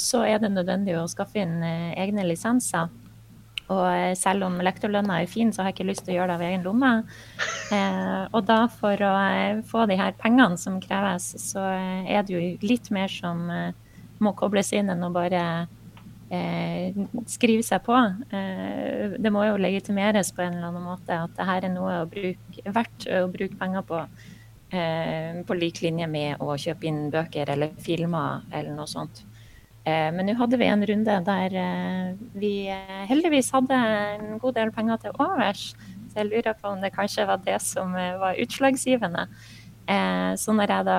[0.01, 2.87] så er det nødvendig å skaffe inn egne lisenser.
[3.71, 6.33] Og eh, selv om lektorlønna er fin, så har jeg ikke lyst til å gjøre
[6.33, 6.95] det av egen lomme.
[7.73, 12.27] Eh, og da for å eh, få de her pengene som kreves, så eh, er
[12.29, 13.71] det jo litt mer som eh,
[14.21, 15.41] må kobles inn enn å bare
[16.29, 16.99] eh,
[17.33, 17.97] skrive seg på.
[18.29, 22.11] det må jo legitimeres på en eller annen måte at det her er noe å
[22.13, 24.05] bruke, verdt å bruke penger på.
[25.49, 29.25] på lik linje med å kjøpe inn bøker eller filmer eller noe sånt.
[29.83, 34.55] Eh, men nå hadde vi en runde der eh, vi eh, heldigvis hadde en god
[34.59, 35.73] del penger til overs.
[36.13, 39.27] Så jeg lurer på om det kanskje var det som var utslagsgivende.
[40.39, 40.97] Så når jeg da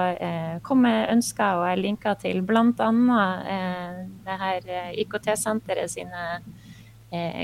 [0.66, 2.90] kom med ønsker og jeg linka til bl.a.
[4.26, 4.68] det her
[5.00, 6.26] IKT-senteret sine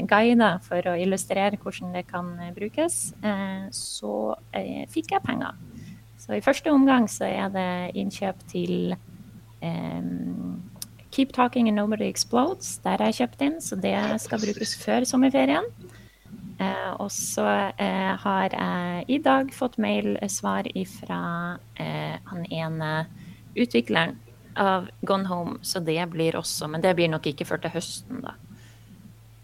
[0.09, 2.97] guider for å illustrere hvordan det kan brukes,
[3.71, 4.15] så
[4.91, 5.55] fikk jeg penger.
[6.17, 7.69] Så i første omgang så er det
[8.01, 8.97] innkjøp til
[11.11, 12.77] Keep Talking and Nobody Explodes.
[12.83, 15.65] Der er jeg kjøpt inn, så det skal brukes før sommerferien.
[16.59, 17.45] Eh, og så
[17.79, 21.21] eh, har jeg i dag fått mail-svar fra
[21.79, 22.91] eh, han ene
[23.55, 24.17] utvikleren
[24.59, 28.21] av Gone Home, så det blir også Men det blir nok ikke før til høsten,
[28.25, 28.35] da.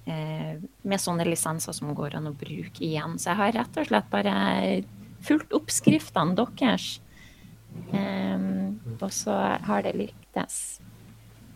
[0.06, 3.17] Eh, med sånne lisenser som går an å bruke igjen.
[3.17, 4.36] Så jeg har rett og slett bare
[5.25, 6.99] fulgt oppskriftene deres.
[7.95, 8.49] Eh,
[8.99, 10.82] og så har det lyktes.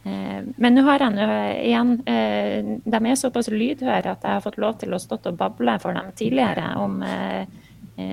[0.09, 1.25] Eh, men nå har jeg nå
[1.59, 5.37] igjen eh, De er såpass lydhøre at jeg har fått lov til å stått og
[5.37, 7.43] bable for dem tidligere om eh,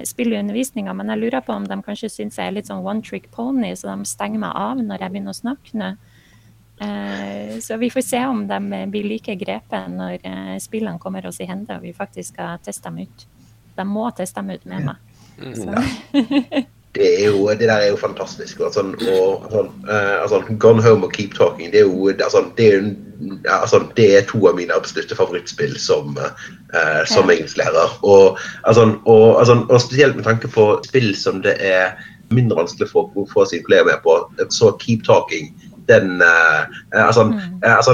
[0.04, 2.82] spill i undervisninga, men jeg lurer på om de kanskje syns jeg er litt sånn
[2.82, 5.90] one trick pony, så de stenger meg av når jeg begynner å snakke nå.
[7.62, 10.26] Så vi får se om de blir like grepet når
[10.60, 13.28] spillene kommer oss i hende og vi faktisk skal teste dem ut.
[13.78, 14.98] De må teste dem ut med meg.
[15.38, 16.66] Mm.
[16.96, 18.60] det, er jo, det der er jo fantastisk.
[18.60, 22.44] Og sånn, og, sånn, uh, altså, Gone Home og Keep Talking det er jo altså,
[22.58, 22.90] det, er,
[23.58, 27.96] altså, det er to av mine absolutte favorittspill som, uh, som engelsklærer.
[28.02, 31.96] Og, altså, og, altså, og, spesielt med tanke på spill som det er
[32.34, 34.18] mindre vanskelig for å få sine kolleger med på.
[34.50, 35.52] Så Keep Talking
[35.86, 37.62] den uh, altså, mm.
[37.62, 37.92] altså,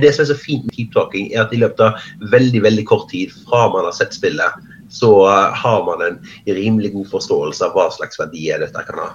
[0.00, 2.86] Det som er så fint med Keep Talking, er at i løpet av veldig veldig
[2.88, 5.10] kort tid fra man har sett spillet, så
[5.62, 9.08] har man en rimelig god forståelse av hva slags verdier dette kan ha.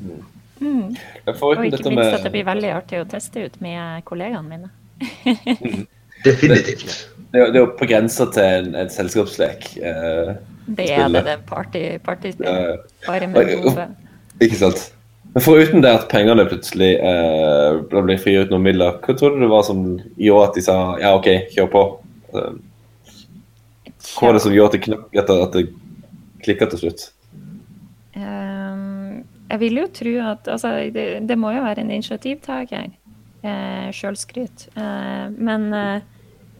[0.00, 0.20] Mm.
[0.60, 0.84] Mm.
[1.32, 2.14] Og ikke minst med...
[2.18, 4.70] at det blir veldig artig å teste ut med kollegaene mine.
[5.00, 5.88] mm.
[6.24, 7.08] Definitivt.
[7.30, 9.70] Det, det, er jo på grensa til en, en selskapslek.
[9.78, 10.32] Eh,
[10.76, 12.80] det er det, det party, partyspill.
[13.06, 13.86] Bare med hodet.
[14.42, 14.82] Ikke sant.
[15.32, 19.50] Men foruten det at pengene plutselig eh, ble frigjort noen midler, hva tror du det
[19.52, 19.84] var som
[20.18, 21.84] gjorde at de sa ja, OK, kjør på?
[22.34, 22.50] Uh,
[24.16, 25.66] hva var det som gjorde at det knakk etter at det
[26.44, 27.08] klikka til slutt?
[28.16, 32.90] Um, jeg vil jo tro at altså, det, det, må jo være en initiativtaker.
[33.40, 34.66] Eh, Sjølskryt.
[34.76, 36.02] Eh, men eh,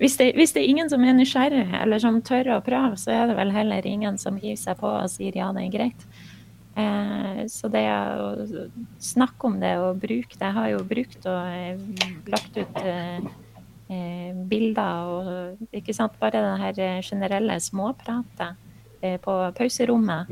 [0.01, 3.13] hvis, det, hvis, det, er ingen som er nysgjerrig, eller som tør å prøve, så
[3.15, 6.07] er det vel heller ingen som hiver seg på og sier ja, det er greit.
[6.81, 8.65] Eh, så det å
[9.03, 11.81] snakke om det og bruke det Jeg har jo brukt og eh,
[12.31, 13.31] lagt ut Eh,
[13.91, 18.59] bilder og ikke sant, bare det her eh, generelle småpratet
[19.03, 20.31] eh, på pauserommet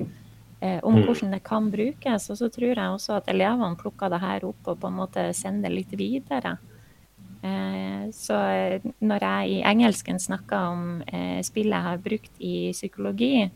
[0.58, 1.04] om mm.
[1.06, 2.24] hvordan det kan brukes.
[2.32, 5.28] Og så tror jeg også at elevene plukker det her opp og på en måte
[5.30, 6.56] sender litt videre.
[8.10, 8.34] Så
[8.98, 10.82] når jeg i engelsken snakker om
[11.46, 13.46] spillet jeg har brukt i psykologi,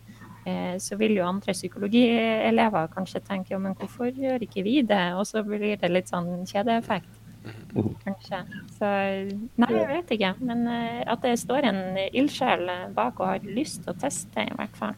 [0.78, 5.02] så vil jo andre psykologielever kanskje tenke ja, men hvorfor gjør ikke vi det?
[5.18, 7.21] Og så blir det litt sånn kjedeeffekt
[8.04, 8.42] kanskje.
[8.76, 8.90] Så
[9.60, 10.32] nei, jeg vet ikke.
[10.40, 14.56] Men uh, at det står en ildsjel bak og har lyst til å teste, i
[14.58, 14.96] hvert fall.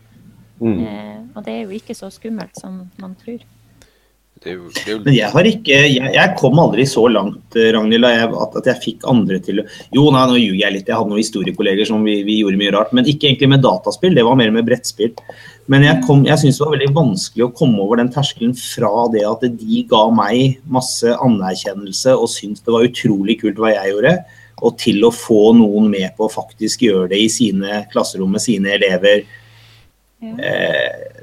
[0.60, 0.80] Mm.
[0.80, 3.42] Uh, og det er jo ikke så skummelt som man tror.
[4.42, 4.98] Det jo, det jo...
[5.06, 8.82] Men jeg har ikke jeg, jeg, kom aldri så langt, eh, Ragnhild, at, at, jeg
[8.82, 10.90] fikk andre til Jo, nei, nå ljuger jeg litt.
[10.90, 12.92] Jeg hadde noen historiekolleger som vi, vi, gjorde mye rart.
[12.96, 15.14] Men ikke egentlig med dataspill, det var mer med brettspill.
[15.72, 19.06] Men jeg, kom, jeg syns det var veldig vanskelig å komme over den terskelen fra
[19.14, 23.94] det at de ga meg masse anerkjennelse og syntes det var utrolig kult hva jeg
[23.94, 24.18] gjorde,
[24.60, 28.44] og til å få noen med på å faktisk gjøre det i sine klasserom med
[28.44, 29.24] sine elever.
[30.20, 30.36] Ja.
[30.36, 31.13] Eh,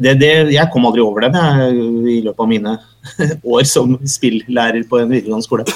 [0.00, 2.74] det, det, jeg kom aldri over den jeg, i løpet av mine
[3.56, 5.66] år som spillærer på en videregående skole.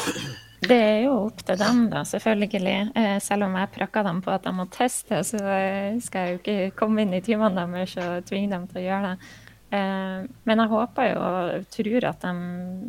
[0.59, 2.73] Det er jo opp til dem, da, selvfølgelig.
[2.99, 6.33] Eh, selv om jeg prakker dem på at de må teste, så eh, skal jeg
[6.33, 9.31] jo ikke komme inn i timene deres og tvinge dem til å gjøre det.
[9.79, 12.35] Eh, men jeg håper jo og tror at de,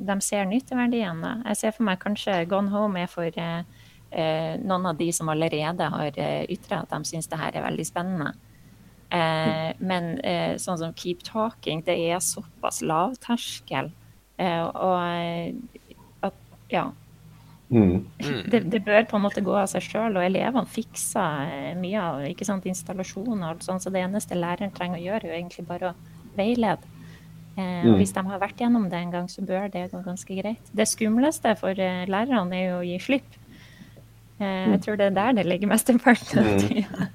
[0.10, 1.22] de ser nytteverdien.
[1.22, 1.36] Da.
[1.52, 3.30] Jeg ser for meg kanskje Gone Home er for
[4.10, 6.16] noen av de som allerede har
[6.50, 8.32] ytra at de syns det her er veldig spennende.
[9.10, 13.90] Eh, men eh, sånn som Keep Talking, det er såpass lavterskel.
[14.38, 16.36] Eh, og at
[16.70, 16.90] ja.
[17.70, 18.06] Mm.
[18.50, 22.02] Det, det, bør på en måte gå av seg sjøl, og elevene fikser eh, mye
[22.02, 25.34] av ikke sant, installasjoner og alt sånt, så det eneste læreren trenger å gjøre, er
[25.34, 25.98] jo egentlig bare å
[26.38, 26.96] veilede.
[27.58, 27.94] Eh, mm.
[28.00, 30.74] Hvis de har vært gjennom det en gang, så bør det gå ganske greit.
[30.74, 33.40] Det skumleste for eh, lærerne er jo å gi slipp.
[34.40, 34.82] jeg mm.
[34.86, 36.62] tror det er der det ligger mesteparten av mm.
[36.68, 37.10] tida.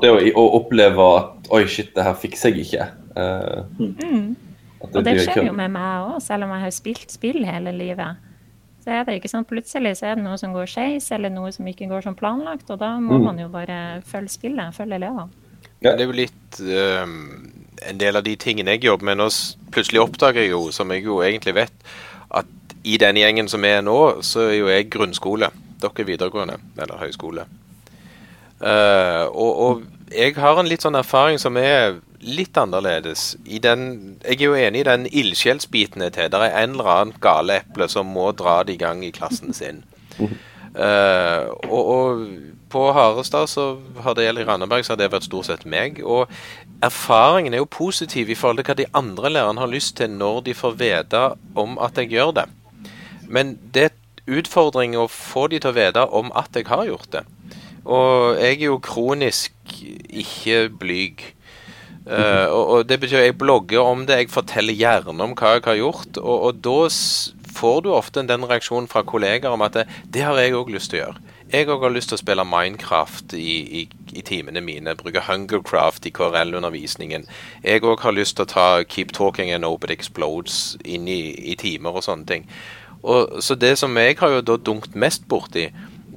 [0.00, 2.88] Det å, å, oppleve at oi, shit, det her fikser jeg ikke.
[3.12, 4.28] Uh, mm.
[4.80, 7.74] det, og det skjer jo med meg òg, selv om jeg har spilt spill hele
[7.76, 8.28] livet.
[8.82, 11.52] Så er det ikke sånn, Plutselig så er det noe som går skeis, eller noe
[11.54, 12.70] som ikke går som planlagt.
[12.72, 13.26] Og da må mm.
[13.28, 13.76] man jo bare
[14.08, 15.28] følge spillet, følge elevene.
[15.82, 15.92] Ja.
[15.92, 17.14] Det er jo litt um,
[17.86, 19.28] en del av de tingene jeg jobber med nå.
[19.74, 21.86] Plutselig oppdager jeg jo, som jeg jo egentlig vet,
[22.34, 22.50] at
[22.82, 25.50] i den gjengen som er nå, så er jo jeg grunnskole.
[25.82, 27.46] Dere er videregående eller høyskole.
[28.62, 33.32] Uh, og, og, jeg har en litt sånn erfaring som er litt annerledes.
[33.64, 36.28] Den, jeg er jo enig i den ildsjelsbiten til.
[36.30, 39.56] Det er en eller annen gale eple som må dra det i gang i klassen
[39.56, 39.82] sin.
[40.72, 42.26] Uh, og, og,
[42.72, 43.66] på Harestad, så
[44.04, 45.98] har det gjelder i Randaberg, så har det vært stort sett meg.
[46.04, 46.30] Og
[46.84, 50.44] erfaringen er jo positiv i forhold til hva de andre lærerne har lyst til når
[50.46, 51.24] de får vite
[51.58, 52.46] om at jeg gjør det.
[53.28, 57.12] Men det er utfordring å få de til å vite om at jeg har gjort
[57.12, 57.26] det.
[57.84, 59.54] Og jeg er jo kronisk
[60.08, 61.24] ikke blyg.
[62.06, 65.54] Uh, og, og, Det betyr at jeg blogger om det, jeg forteller gjerne om hva
[65.56, 66.18] jeg har gjort.
[66.18, 66.78] Og, og da
[67.52, 70.90] får du ofte den reaksjonen fra kollegaer om at det, det har jeg òg lyst
[70.90, 71.22] til å gjøre.
[71.52, 73.82] Jeg òg har lyst til å spille Minecraft i, i,
[74.16, 74.94] i timene mine.
[74.96, 77.26] Bruke Hungercraft i KRL-undervisningen.
[77.62, 81.58] Jeg òg har lyst til å ta Keep Talking and Nobody Explodes inn i, i
[81.60, 82.48] timer og sånne ting.
[83.02, 85.68] Og, så det som jeg har jo da dunkt mest borti,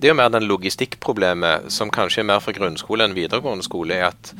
[0.05, 3.95] det er jo mer den logistikkproblemet som kanskje er mer fra grunnskole enn videregående skole,
[3.97, 4.35] er at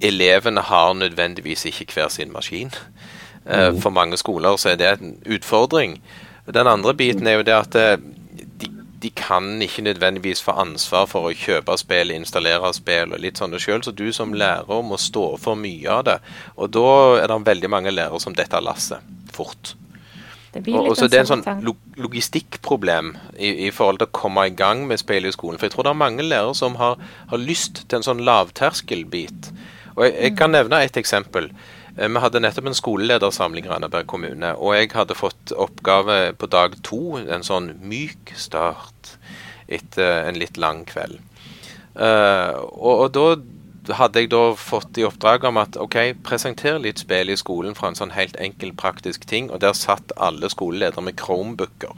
[0.00, 2.72] elevene har nødvendigvis ikke hver sin maskin.
[3.44, 3.76] Mm.
[3.84, 5.98] For mange skoler så er det en utfordring.
[6.48, 8.00] Den andre biten er jo det at eh,
[8.56, 8.72] de,
[9.04, 13.60] de kan ikke nødvendigvis få ansvar for å kjøpe spill, installere spill og litt sånne
[13.60, 16.20] sjøl, så du som lærer må stå for mye av det.
[16.56, 16.88] Og da
[17.20, 19.04] er det veldig mange lærere som detter lasset
[19.36, 19.76] fort.
[20.64, 24.46] Det og, og så det er en sånn logistikkproblem i, i, forhold til å komme
[24.48, 25.60] i gang med spill i skolen.
[25.60, 29.50] For jeg tror det er mange lærere som har, har lyst til en sånn lavterskelbit.
[29.96, 31.50] Og jeg, jeg kan nevne et eksempel.
[31.96, 36.50] Eh, vi hadde nettopp en skoleledersamling i Randaberg kommune, og jeg hadde fått oppgave på
[36.52, 39.16] dag to, en sånn myk start
[39.66, 41.18] etter en litt lang kveld.
[41.96, 43.22] Uh, og, og, da
[43.94, 45.96] hadde jeg da fått i oppdrag om at OK,
[46.26, 50.14] presenter litt spill i skolen fra en sånn helt enkel, praktisk ting, og der satt
[50.16, 51.94] alle skoleledere med Chromebooker.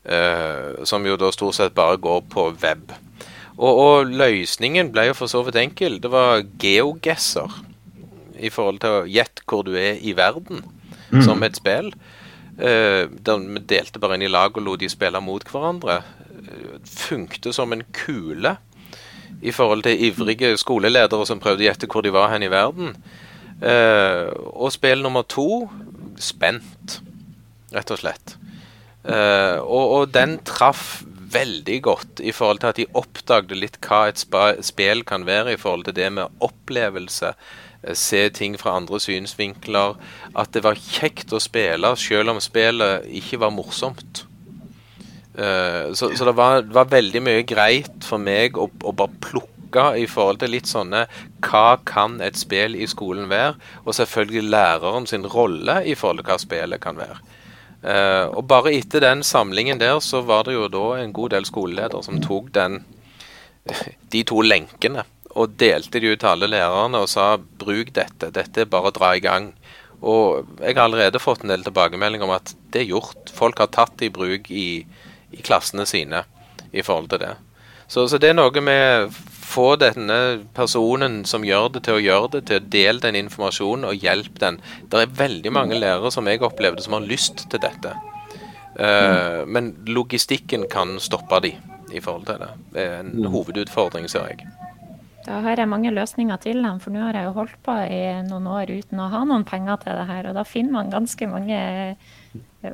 [0.00, 2.92] Uh, som jo da stort sett bare går på web.
[3.60, 5.98] Og, og løsningen ble jo for så vidt enkel.
[6.00, 7.52] Det var geogesser
[8.40, 10.64] i forhold til å gjette hvor du er i verden,
[11.12, 11.20] mm.
[11.26, 11.92] som et spill.
[12.60, 16.00] Uh, vi delte bare inn i lag og lot de spille mot hverandre.
[16.40, 18.56] Uh, funkte som en kule
[19.40, 22.94] i forhold til ivrige skoleledere som prøvde å gjette hvor de var hen i verden.
[23.60, 25.66] Uh, og spill nummer to
[26.20, 27.00] spent,
[27.74, 28.36] rett og slett.
[29.04, 34.08] Uh, og, og, den traff veldig godt i forhold til at de oppdagde litt hva
[34.10, 34.20] et
[34.66, 37.34] spill kan være i forhold til det med opplevelse.
[37.82, 39.94] Eh, se ting fra andre synsvinkler.
[40.34, 44.24] At det var kjekt å spille, selv om spillet ikke var morsomt.
[45.40, 49.86] Uh, så, så, det var, var, veldig mye greit for meg å, å, bare plukke
[49.96, 51.04] i forhold til litt sånne
[51.46, 53.54] Hva kan et spill i skolen være?
[53.86, 57.20] Og selvfølgelig læreren sin rolle i forhold til hva spillet kan være.
[57.80, 61.48] Uh, og bare etter den samlingen der, så var det jo da en god del
[61.48, 62.82] skoleledere som tok den
[64.12, 65.06] de to lenkene
[65.38, 68.94] og delte de ut til alle lærerne og sa bruk dette, dette er bare å
[68.94, 69.52] dra i gang.
[70.00, 73.30] Og jeg har allerede fått en del tilbakemeldinger om at det er gjort.
[73.36, 74.82] Folk har tatt det i bruk i,
[75.32, 76.24] i klassene sine
[76.72, 77.34] i forhold til det.
[77.90, 79.10] Så, så, det er noe med
[79.50, 83.88] få denne personen som gjør det, til å gjøre det, til å dele den informasjonen
[83.88, 84.60] og hjelpe den.
[84.86, 87.96] Det er veldig mange lærere som jeg opplevde som har lyst til dette.
[88.78, 91.56] Uh, men logistikken kan stoppe de
[91.90, 92.50] i forhold til det.
[92.76, 93.30] Det er en mm.
[93.34, 94.46] hovedutfordring, ser jeg.
[95.26, 98.02] Da har jeg mange løsninger til dem, for nå har jeg jo holdt på i
[98.30, 100.30] noen år uten å ha noen penger til det her.
[100.30, 101.58] Og da finner man ganske mange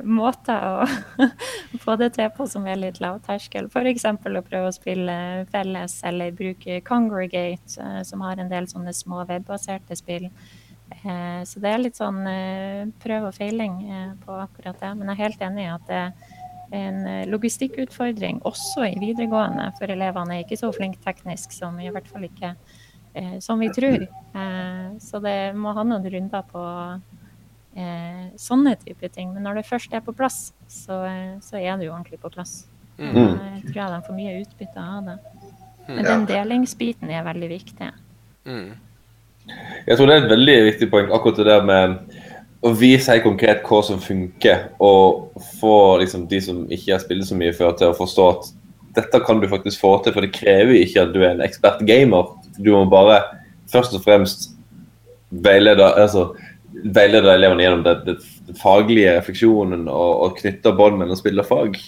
[0.03, 1.27] måter å
[1.83, 3.69] få det til på som er litt lavterskel.
[3.71, 4.05] F.eks.
[4.05, 5.17] å prøve å spille
[5.51, 10.29] felles eller bruke Congregate, eh, som har en del sånne små webbaserte spill.
[11.01, 12.23] Eh, så det er litt sånn
[13.03, 13.79] prøv og feiling
[14.25, 14.95] på akkurat det.
[14.95, 16.35] Men jeg er helt enig i at det er
[16.71, 21.89] en eh, logistikkutfordring også i videregående, for elevene er ikke så flinke teknisk som i
[21.93, 22.53] hvert fall ikke
[23.13, 24.03] eh, som vi tror.
[24.03, 27.16] Eh, så det må ha noen runder på eh,
[28.41, 29.33] sånne type ting.
[29.33, 32.31] Men når det først er på plass, så, eh, så er det jo ordentlig på
[32.33, 32.65] plass.
[32.97, 33.13] Mm.
[33.13, 35.17] Jeg tror jeg de får mye utbytte av det.
[35.87, 37.91] Men Men den delingsbiten er veldig viktig.
[38.45, 38.71] Mm.
[39.87, 41.97] Jeg tror det er et veldig viktig poeng, akkurat det der med
[42.65, 47.27] å vise helt konkret hva som funker, og få liksom, de som ikke har spilt
[47.29, 48.51] så mye før, til å forstå at
[48.97, 50.15] dette kan du faktisk få til.
[50.15, 52.33] For det krever ikke at du er en ekspert gamer.
[52.57, 53.21] Du må bare
[53.71, 54.49] først og fremst
[55.29, 56.31] veilede, altså,
[56.73, 61.79] veilede elevene gjennom den, den faglige refleksjonen og, og knytter bånd mellom spill og fag.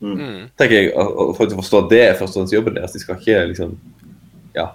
[0.00, 0.16] Mm.
[0.16, 0.40] mm.
[0.60, 2.96] tenker jeg, å, å forstå at det er førstehåndsjobben deres.
[2.96, 3.76] De skal ikke liksom
[4.56, 4.70] ja,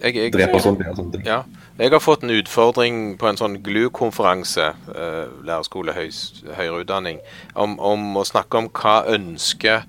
[0.00, 0.80] jeg, jeg, drepe sånt.
[0.84, 1.16] Ja, sånt.
[1.26, 1.42] Ja.
[1.80, 6.10] Jeg har fått en utfordring på en sånn GLU-konferanse, eh, lærerskole, høy,
[6.56, 7.20] høyere utdanning,
[7.54, 9.86] om, om, å snakke om hva ønsker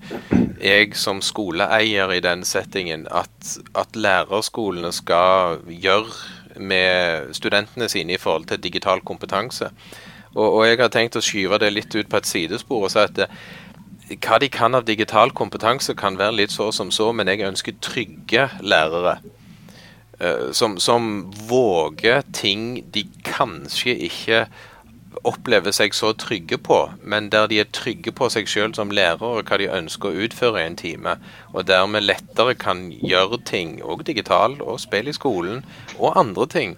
[0.62, 8.20] jeg som skoleeier i den settingen at, at lærerskolene skal gjøre med studentene sine i
[8.20, 9.70] forhold til digital kompetanse.
[10.34, 13.02] Og, og, jeg har tenkt å skyve det litt ut på et sidespor og si
[13.02, 13.26] at
[14.22, 17.78] hva de kan av digital kompetanse kan være litt så som så, men jeg ønsker
[17.84, 19.18] trygge lærere.
[20.20, 24.44] Eh, som, som våger ting de kanskje ikke
[25.28, 29.22] opplever seg så trygge på, men der de er trygge på seg selv som lærer
[29.22, 31.16] og hva de ønsker å utføre i en time.
[31.52, 35.62] Og dermed lettere kan gjøre ting, og digital, og spill i skolen,
[35.98, 36.76] og andre ting.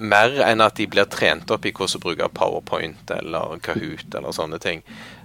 [0.00, 4.36] Mer enn at de blir trent opp i hvordan å bruke PowerPoint eller Kahoot eller
[4.36, 4.84] sånne ting.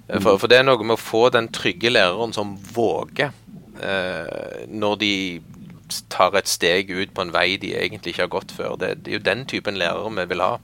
[0.09, 3.29] For, for, det er noe med å få den trygge læreren som våger,
[3.77, 5.13] eh, når de
[6.09, 8.75] tar et steg ut på en vei de egentlig ikke har gått før.
[8.81, 10.57] Det, det er jo den typen lærere vi vil ha.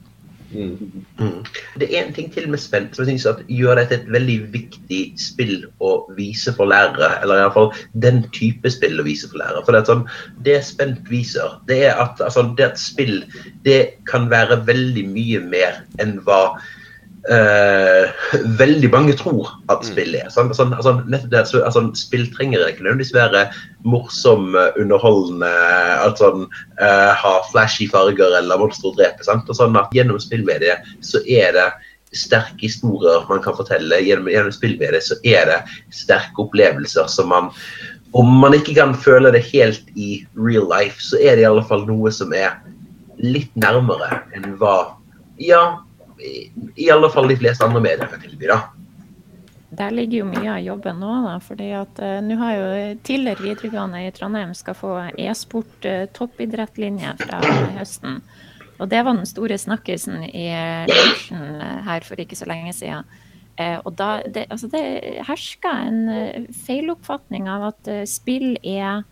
[0.56, 1.44] Mm.
[1.80, 5.02] Det er en ting til med spill som jeg synes gjør dette et veldig viktig
[5.20, 7.12] spill å vise for lærere.
[7.22, 7.72] Eller iallfall
[8.06, 9.66] den type spill å vise for lærere.
[9.66, 10.08] For det, er sånn,
[10.48, 13.20] det Spent viser, det er at, altså, det at spill
[13.68, 16.42] det kan være veldig mye mer enn hva
[17.26, 18.12] Uh,
[18.60, 19.88] veldig mange tror at Mm.
[19.88, 20.28] spill er.
[20.30, 23.48] Sånn, sånn, altså, det, så, altså, spill trenger ikke nødvendigvis være
[23.82, 25.50] morsom, eh, underholdende,
[26.06, 26.46] alt sånn,
[26.78, 29.26] eh, ha flashy farger eller monstre å drepe.
[29.26, 29.50] Sant?
[29.50, 31.74] Og sånn at Gjennom spillmediet så er det
[32.14, 34.04] sterke historier man kan fortelle.
[34.06, 35.60] Gjennom, gjennom spillmediet så er det
[35.92, 37.52] sterke opplevelser som man
[38.14, 41.66] Om man ikke kan føle det helt i real life, så er det i alle
[41.68, 42.54] fall noe som er
[43.20, 44.96] litt nærmere enn hva
[45.38, 45.82] Ja,
[46.26, 48.60] i, alle fall de fleste andre medier kan tilby, da.
[49.76, 51.36] Der ligger jo mye av jobben nå, da.
[51.44, 52.68] fordi at uh, nå har jo
[53.08, 57.42] tidligere videregående i Trondheim skal få e-sport uh, toppidrettlinje fra
[57.76, 58.22] høsten.
[58.76, 60.48] Og det var den store snakkisen i
[60.92, 63.10] lunsjen uh, her for ikke så lenge siden.
[63.60, 64.86] Uh, og da, det, altså det
[65.28, 69.04] hersker en feiloppfatning av at spill er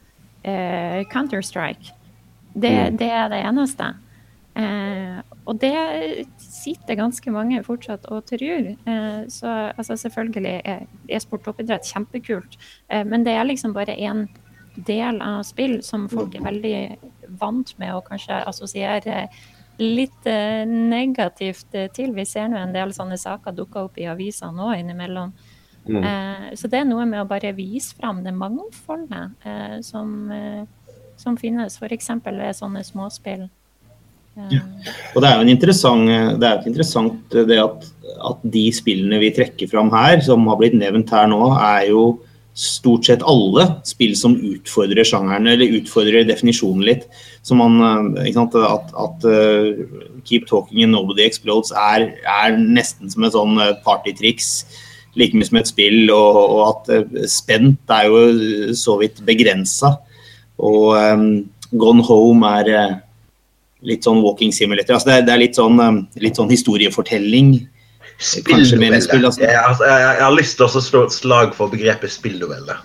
[0.43, 1.93] Counter-Strike.
[2.51, 3.85] Det, det er det eneste.
[5.45, 5.73] Og det
[6.39, 8.69] sitter ganske mange fortsatt og tror.
[8.73, 12.57] Eh, så altså, selvfølgelig er e-sport toppidrett kjempekult,
[12.89, 14.27] eh, men det er liksom bare en
[14.75, 16.77] del av spill som folk er veldig
[17.41, 19.27] vant med å kanskje assosiere
[19.81, 22.13] litt eh, negativt til.
[22.13, 25.33] Vi ser nå en del sånne saker dukke opp i aviser nå innimellom.
[25.83, 25.99] Mm.
[25.99, 30.31] Eh, så det er noe med å bare vise fram det mangfoldet eh, som,
[31.19, 32.13] som finnes, f.eks.
[32.59, 33.49] sånne småspill.
[34.33, 34.59] Eh,
[35.13, 37.89] Og det er jo en interessant, det er interessant det at,
[38.29, 42.05] at de spillene vi trekker fram her, som har blitt nevnt her nå, er jo
[42.53, 47.07] stort sett alle spill som utfordrer sjangeren, eller utfordrer definisjonen litt.
[47.41, 49.73] Så man, eh, ikke sant, At, at uh,
[50.23, 54.65] Keep Talking and Nobody Explodes er, er nesten som et sånn eh, partytriks.
[55.17, 59.95] Like mye som et spill, og, og at uh, spent er jo så vidt begrensa.
[60.61, 61.27] Og um,
[61.73, 62.95] Gone Home er eh,
[63.87, 64.97] litt sånn walking simulator.
[64.97, 67.55] Altså det, er, det er litt sånn, um, litt sånn historiefortelling.
[68.47, 69.31] Kanskje mer enn spill, Spillnovelle.
[69.31, 69.41] altså.
[69.43, 72.77] Jeg, altså, jeg, jeg har lyst til å slå et slag for begrepet spillnovelle.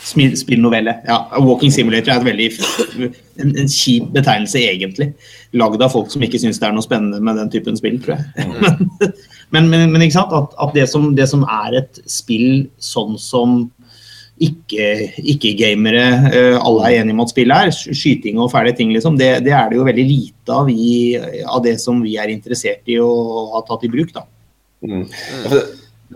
[0.00, 0.94] Spillnovelle.
[1.06, 2.46] Ja, walking simulator er et veldig
[3.42, 5.10] en, en kjip betegnelse, egentlig.
[5.52, 8.16] Lagd av folk som ikke syns det er noe spennende med den typen spill, tror
[8.16, 8.48] jeg.
[9.54, 10.32] men, men, men ikke sant?
[10.36, 13.68] At, at det, som, det som er et spill sånn som
[14.40, 19.32] ikke-gamere eh, alle er enige om at spillet er, skyting og fæle ting, liksom, det,
[19.44, 22.96] det er det jo veldig lite av, i, av det som vi er interessert i
[23.02, 23.10] å
[23.54, 24.14] ha tatt i bruk.
[24.16, 24.24] da.
[24.86, 25.04] Mm.
[25.44, 25.60] Altså,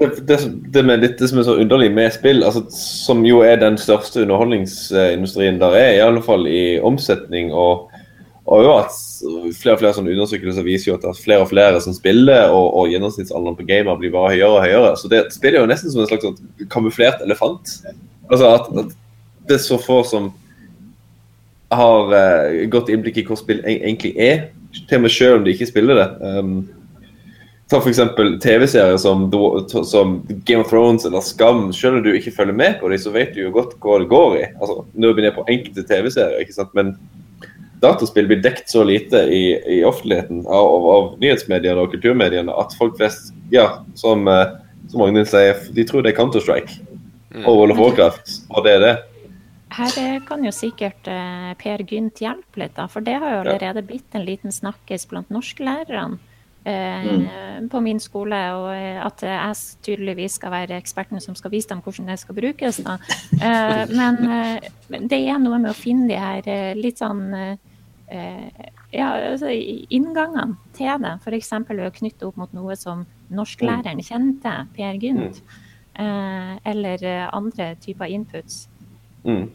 [0.01, 0.39] det, det,
[0.75, 3.77] det, med litt, det som er så underlig med spill, altså, som jo er den
[3.79, 7.93] største underholdningsindustrien der er, i alle fall i omsetning, og,
[8.49, 8.97] og jo at
[9.61, 12.49] flere og flere sånne undersøkelser viser jo at det er flere og flere som spiller,
[12.49, 14.97] og, og gjennomsnittsalderen på gamer blir bare høyere og høyere.
[14.99, 17.77] Så det spillet er jo nesten som en slags sånn kamuflert elefant.
[18.31, 18.95] Altså at, at
[19.49, 20.31] det er så få som
[21.75, 25.55] har uh, godt innblikk i hvor spill egentlig er, til og med selv om de
[25.55, 26.09] ikke spiller det.
[26.39, 26.57] Um,
[27.70, 27.99] Ta f.eks.
[28.45, 29.25] TV-serier som,
[29.89, 31.72] som Game of Thrones eller Skam.
[31.72, 34.11] Selv om du ikke følger med på dem, så vet du jo godt hva det
[34.11, 34.43] går i.
[34.61, 36.75] Altså, Nå er vi nede på enkelte TV-serier, ikke sant?
[36.77, 36.93] men
[37.81, 39.43] dataspill blir dekt så lite i,
[39.79, 43.66] i offentligheten av, av, av nyhetsmediene og kulturmediene at folk flest, ja,
[43.99, 44.57] som, uh,
[44.93, 46.93] som Magnhild sier, de tror det er Counter-Strike
[47.43, 48.95] og World of Warcraft, og det er det.
[49.74, 53.43] Her eh, kan jo sikkert eh, Per Gynt hjelpe litt, da, for det har jo
[53.43, 56.20] allerede blitt en liten snakkis blant norsklærerne.
[56.64, 57.68] Mm.
[57.68, 61.82] på min skole, og eh, at jeg tydeligvis skal være eksperten som skal vise dem
[61.85, 62.78] hvordan det skal brukes.
[62.87, 62.95] Da.
[63.37, 64.70] Eh, men eh,
[65.11, 67.59] det er noe med å finne de her eh, litt sånn eh,
[68.09, 71.12] eh, ja, altså inngangene til det.
[71.20, 71.53] F.eks.
[71.68, 73.05] ved å knytte opp mot noe som
[73.35, 75.43] norsklæreren kjente, Per Gynt.
[75.45, 75.64] Eh,
[75.99, 78.68] eller eh, andre typer inputs.
[79.24, 79.49] Mm.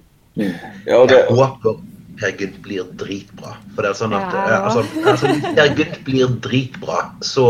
[0.88, 1.80] Ja, og det, Jeg håper,
[2.20, 3.54] Per Gynt blir dritbra.
[3.76, 4.46] For det er sånn at Ja.
[4.46, 7.46] eh, altså, altså, Per Gynt blir dritbra, så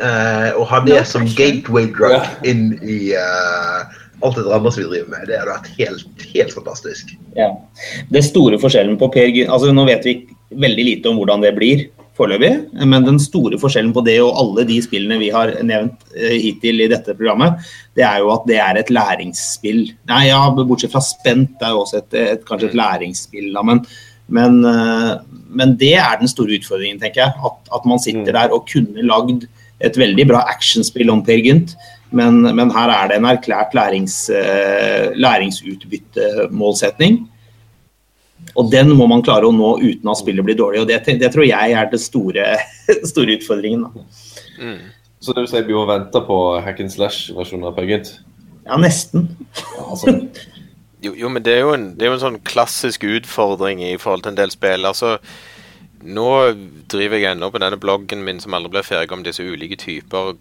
[0.00, 2.22] eh, å ha det No som gateway drug Ja.
[2.44, 3.80] inn i eh,
[4.22, 7.14] alt det andre som vi driver med, det hadde vært helt, helt fantastisk.
[7.36, 7.50] Ja.
[8.10, 10.14] Det store forskjellen på Per Gynt altså Nå vet vi
[10.50, 11.86] veldig lite om hvordan det blir
[12.20, 12.52] foreløpig,
[12.84, 16.84] men den store forskjellen på det og alle de spillene vi har nevnt eh, hittil
[16.84, 17.64] i dette programmet,
[17.98, 19.82] det er jo at det er et læringsspill.
[20.10, 23.48] Nei, ja, Bortsett fra Spent, det er jo også et, et, kanskje et læringsspill.
[23.56, 23.82] Da, men,
[24.30, 25.14] men, eh,
[25.60, 27.48] men det er den store utfordringen, tenker jeg.
[27.50, 29.48] At, at man sitter der og kunne lagd
[29.80, 31.74] et veldig bra actionspill om Per Gynt.
[32.16, 37.20] Men, men her er det en erklært lærings, eh, læringsutbyttemålsetning.
[38.60, 40.82] Og den må man klare å nå uten at spillet blir dårlig.
[40.82, 42.46] og Det, det tror jeg er den store,
[43.12, 43.86] store utfordringen.
[43.88, 44.72] Da.
[45.20, 49.30] Så det vil si vi må vente på hack and slash-versjonen av Per Ja, nesten.
[49.86, 50.16] Altså,
[51.00, 53.94] Jo, jo, men det er jo, en, det er jo en sånn klassisk utfordring i
[53.96, 54.84] forhold til en del spill.
[54.84, 55.14] Altså,
[56.04, 56.28] nå
[56.92, 60.34] driver jeg ennå på denne bloggen min som aldri blir ferdig om disse ulike typer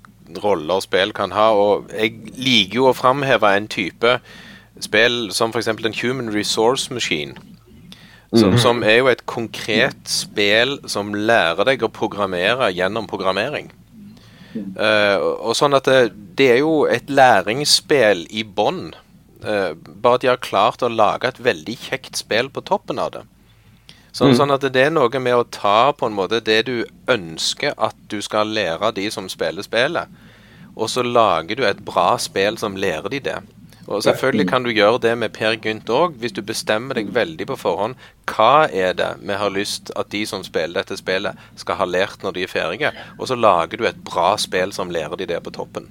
[0.44, 4.18] roller spill kan ha, og jeg liker jo å framheve en type
[4.84, 5.72] spill som f.eks.
[5.72, 7.40] en Human Resource Machine.
[8.30, 13.72] Som, som er jo et konkret spill som lærer deg å programmere gjennom programmering.
[14.78, 15.18] Uh,
[15.48, 18.94] og- sånn at det, det er jo et læringsspill i bånn.
[19.42, 23.12] Uh, bare at de har klart å lage et veldig kjekt spill på toppen av
[23.12, 23.24] det.
[24.12, 27.74] Sånn, sånn at det er noe med å ta på en måte det du ønsker
[27.78, 30.10] at du skal lære de som spiller spillet,
[30.76, 33.38] og så lager du et bra spill som lærer de det.
[33.90, 37.48] Og selvfølgelig kan du gjøre det med Per Gynt òg, hvis du bestemmer deg veldig
[37.50, 37.96] på forhånd.
[38.30, 42.22] Hva er det vi har lyst at de som spiller dette spillet, skal ha lært
[42.24, 42.94] når de er ferdige?
[43.18, 45.90] Og så lager du et bra spill som lærer de det på toppen.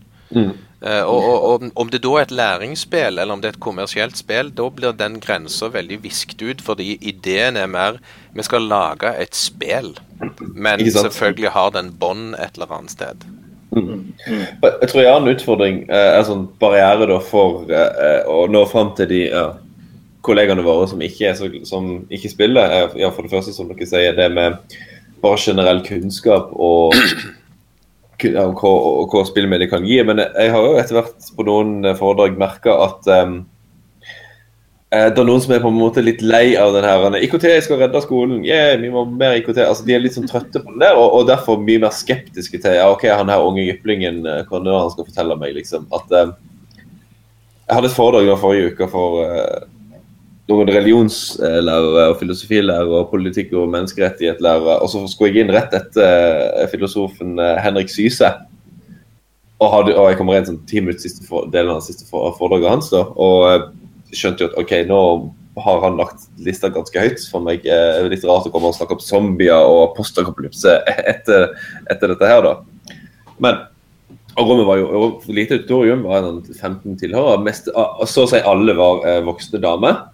[0.80, 3.64] Eh, og, og, og Om det da er et læringsspill eller om det er et
[3.64, 7.98] kommersielt spill, da blir den grensa veldig visket ut, fordi ideen er mer
[8.36, 9.96] vi skal lage et spill,
[10.38, 13.26] men selvfølgelig har den bånd et eller annet sted.
[13.78, 18.64] Jeg tror jeg har en utfordring, eh, en sånn barriere da, for eh, å nå
[18.70, 19.46] fram til de ja,
[20.26, 22.74] kollegaene våre som ikke, så, som ikke spiller.
[22.76, 24.58] Eh, Ja, for det første, som dere sier, det med
[25.22, 26.94] bare generell kunnskap og,
[28.22, 28.72] hva,
[29.10, 30.00] hva spillmedier kan gi.
[30.06, 33.38] Men jeg har jo etter hvert på noen eh, foredrag merka at eh,
[34.88, 37.80] det er noen som er på en måte litt lei av den her IKT skal
[37.82, 39.58] redde skolen, yeah, vi må mer IKT.
[39.60, 42.56] altså De er litt sånn trøtte på det der, og, og derfor mye mer skeptiske
[42.62, 45.84] til ja, ok, han her unge jyplingen, eh, hva nå han skal fortelle meg, liksom.
[45.92, 46.30] At eh,
[47.68, 49.66] Jeg hadde et foredrag forrige uke for eh,
[50.48, 56.62] noen religionslærere og filosofilærere og politikk- og menneskerettighetslærere, og så skulle jeg inn rett etter
[56.62, 58.32] eh, filosofen eh, Henrik Syse.
[59.58, 62.08] Og, hadde, og jeg kommer inn sånn ti minutter siste for, delen av det siste
[62.08, 62.88] foredraget hans.
[62.94, 63.68] da, og eh,
[64.14, 65.00] skjønte jo at ok, nå
[65.58, 67.64] har han lagt lista ganske høyt for meg.
[67.66, 70.76] er Det er litt rart å komme og snakke om zombier og postapokalypse
[71.14, 71.50] etter,
[71.90, 72.94] etter dette her, da.
[73.42, 73.66] Men
[74.38, 77.42] og rommet var jo og lite auditorium, var en 15 tilhørere.
[77.42, 77.66] Mest,
[78.06, 80.04] så å si alle var eh, voksne damer.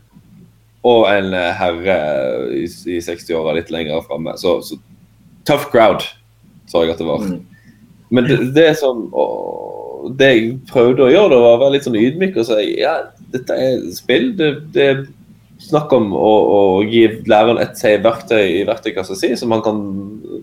[0.89, 1.97] Og en eh, herre
[2.57, 4.33] i, i 60-åra litt lenger framme.
[4.41, 4.79] Så, så
[5.45, 6.07] tough crowd,
[6.71, 7.27] sa jeg at det var.
[8.15, 11.87] Men det, det som og det jeg prøvde å gjøre, da, var å være litt
[11.87, 12.97] sånn ydmyk og si ja,
[13.35, 14.31] dette er spill.
[14.39, 15.03] Det, det er
[15.63, 19.81] snakk om å, å gi læreren et seg verktøy i verktøykassa si som man kan,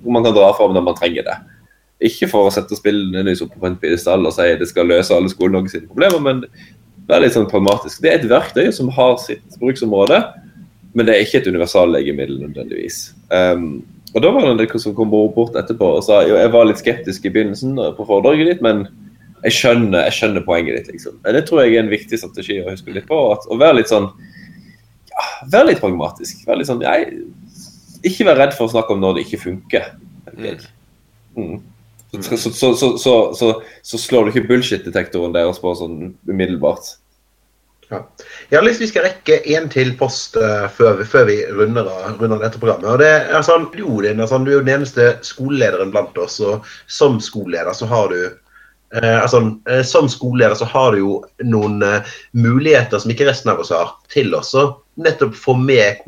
[0.05, 1.37] man kan dra fram når man trenger det.
[2.11, 5.29] Ikke for å sette spillene opp på en pidestall og si det skal løse alle
[5.31, 6.45] Skole-Norge sine problemer, men
[7.09, 8.01] være litt sånn pragmatisk.
[8.01, 10.21] Det er et verktøy som har sitt bruksområde,
[10.97, 13.03] men det er ikke et universallegemiddel nødvendigvis.
[13.29, 16.65] Um, og Da var det noen som kom bort etterpå og sa jo, jeg var
[16.67, 18.83] litt skeptisk i begynnelsen på foredraget ditt, men
[19.41, 20.91] jeg skjønner, jeg skjønner poenget ditt.
[20.95, 21.17] liksom.
[21.25, 23.19] Det tror jeg er en viktig strategi å huske litt på.
[23.33, 24.09] At, å være litt sånn
[25.11, 26.45] ja, Være litt pragmatisk.
[26.47, 27.25] Være litt sånn, jeg,
[28.07, 29.91] ikke være redd for å snakke om når det ikke funker.
[31.35, 31.59] Mm.
[32.19, 33.49] Så, så, så, så,
[33.81, 36.97] så, slår du ikke bullshit-detektoren deres på sånn umiddelbart.
[37.91, 38.01] Ja.
[38.51, 41.37] Jeg har lyst til vi skal rekke en til post uh, før, vi, før vi
[41.55, 41.87] runder,
[42.19, 42.87] runder dette programmet.
[42.93, 46.19] Og det er sånn, du, Odin, er sånn, du er jo den eneste skolelederen blant
[46.19, 48.19] oss, og som skoleleder så har du
[48.99, 51.17] altså, eh, Som skoleleder så har du jo
[51.47, 54.67] noen eh, muligheter som ikke resten av oss har, til også
[55.01, 56.01] nettopp få med,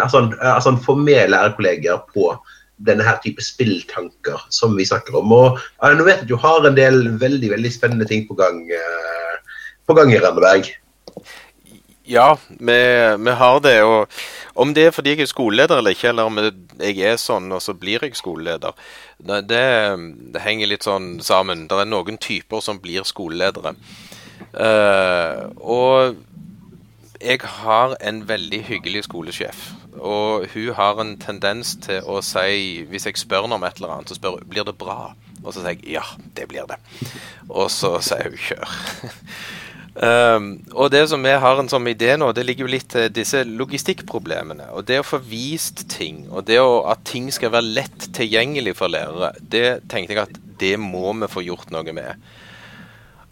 [0.00, 2.30] altså, eh, altså, få med lærerkolleger på
[2.86, 5.32] denne her type spilltanker som vi snakker om.
[5.32, 9.62] Og jeg vet at du har en del veldig veldig spennende ting på gang, eh,
[9.88, 10.68] på gang i Randeberg.
[12.06, 12.78] Ja, vi,
[13.18, 13.76] vi har det.
[13.82, 14.06] Og
[14.54, 17.62] om det er fordi jeg er skoleleder eller ikke, eller om jeg er sånn og
[17.64, 18.76] så blir jeg skoleleder,
[19.18, 21.66] det, det, henger litt sånn sammen.
[21.66, 23.74] Det er noen typer som blir skoleledere.
[24.54, 26.22] Uh, og
[27.18, 29.70] jeg har en veldig hyggelig skolesjef.
[29.96, 33.96] Og hun har en tendens til å si, hvis jeg spør henne om et eller
[33.96, 35.14] annet, så spør hun blir det bra.
[35.42, 36.04] Og så sier jeg ja,
[36.38, 36.78] det blir det.
[37.48, 38.76] Og så sier hun kjør.
[40.02, 43.08] um, og det som vi har en sånn idé nå, det ligger jo litt til
[43.14, 44.70] disse logistikkproblemene.
[44.76, 48.76] Og det å få vist ting, og det å, at ting skal være lett tilgjengelig
[48.80, 52.28] for lærere, det tenkte jeg at det må vi få gjort noe med.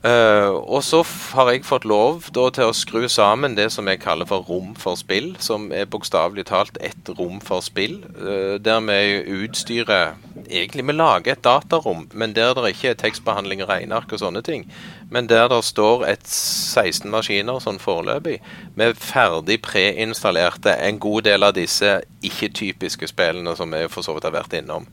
[0.05, 0.99] Uh, og så
[1.33, 4.75] har jeg fått lov da, til å skru sammen det som jeg kaller for rom
[4.77, 8.03] for spill, som er bokstavelig talt et rom for spill.
[8.19, 9.01] Uh, der vi
[9.47, 14.43] utstyrer Egentlig vi lager et datarom, men der det ikke er tekstbehandling, regneark og sånne
[14.45, 14.67] ting.
[15.09, 18.43] Men der det står et 16 maskiner sånn foreløpig,
[18.77, 24.29] med ferdig preinstallerte en god del av disse ikke-typiske spillene som vi for så vidt
[24.29, 24.85] har vært innom.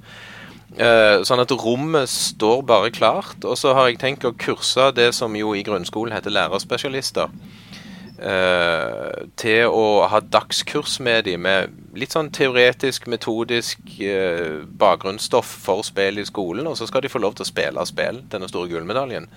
[0.71, 3.43] Uh, sånn at rommet står bare klart.
[3.43, 7.33] Og så har jeg tenkt å kurse det som jo i grunnskolen heter lærerspesialister.
[8.21, 15.83] Uh, til å ha dagskurs med dem med litt sånn teoretisk, metodisk uh, bakgrunnsstoff for
[15.83, 16.69] spill i skolen.
[16.69, 19.27] Og så skal de få lov til å spille spill, denne store gullmedaljen.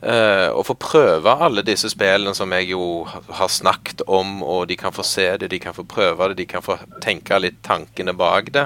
[0.00, 4.92] og få prøve alle disse spillene som jeg jo har snakket om, og de kan
[4.96, 8.48] få se det, de kan få prøve det, de kan få tenke litt tankene bak
[8.54, 8.64] det.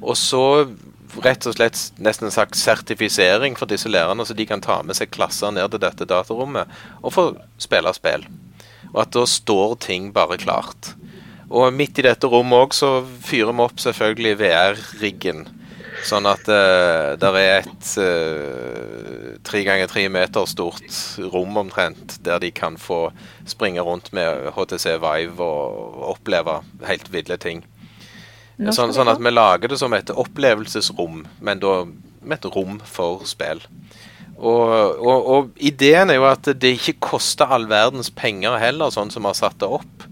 [0.00, 0.64] Og så
[1.22, 5.12] rett og slett nesten sagt sertifisering for disse lærerne, så de kan ta med seg
[5.14, 6.70] klasser ned til dette datarommet
[7.02, 7.26] og få
[7.62, 8.26] spille spill.
[8.94, 10.94] Og at da står ting bare klart.
[11.54, 12.96] Og midt i dette rommet òg så
[13.26, 15.44] fyrer vi opp selvfølgelig VR-riggen.
[16.04, 20.98] Sånn at uh, det er et uh, tre ganger tre meter stort
[21.32, 23.06] rom omtrent, der de kan få
[23.48, 26.58] springe rundt med HTC Vive og oppleve
[26.88, 27.62] helt ville ting.
[28.54, 31.82] Sånn, sånn, at vi lager det som et opplevelsesrom, men da
[32.24, 33.62] med et rom for spill.
[34.34, 39.12] Og, og, og, ideen er jo at det ikke koster all verdens penger heller, sånn
[39.14, 40.06] som vi har satt det opp.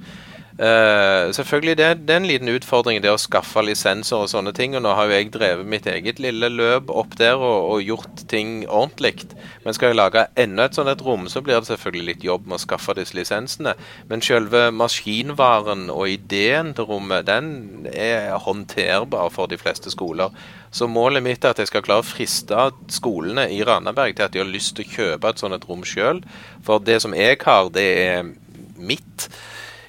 [0.62, 4.76] Uh, selvfølgelig det, det, er en liten utfordring det å skaffe lisenser og sånne ting.
[4.78, 8.22] Og nå har jo jeg drevet mitt eget lille løp opp der og, og gjort
[8.30, 9.24] ting ordentlig.
[9.64, 12.46] Men skal jeg lage enda et sånt et rom, så blir det selvfølgelig litt jobb
[12.46, 13.72] med å skaffe disse lisensene.
[14.10, 20.30] Men selve maskinvaren og ideen til rommet, den er håndterbar for de fleste skoler.
[20.70, 24.36] Så målet mitt er at jeg skal klare å friste skolene i Randaberg til at
[24.36, 26.22] de har lyst til å kjøpe et sånt et rom sjøl.
[26.62, 28.30] For det som jeg har, det er
[28.78, 29.26] mitt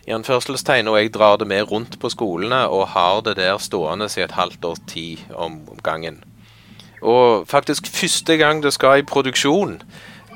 [0.08, 4.10] i anførselstegn, og jeg drar det med rundt på skolene og har det der stående
[4.18, 6.24] i et halvt års tid om gangen.
[7.02, 9.82] Og faktisk første gang det skal i produksjon,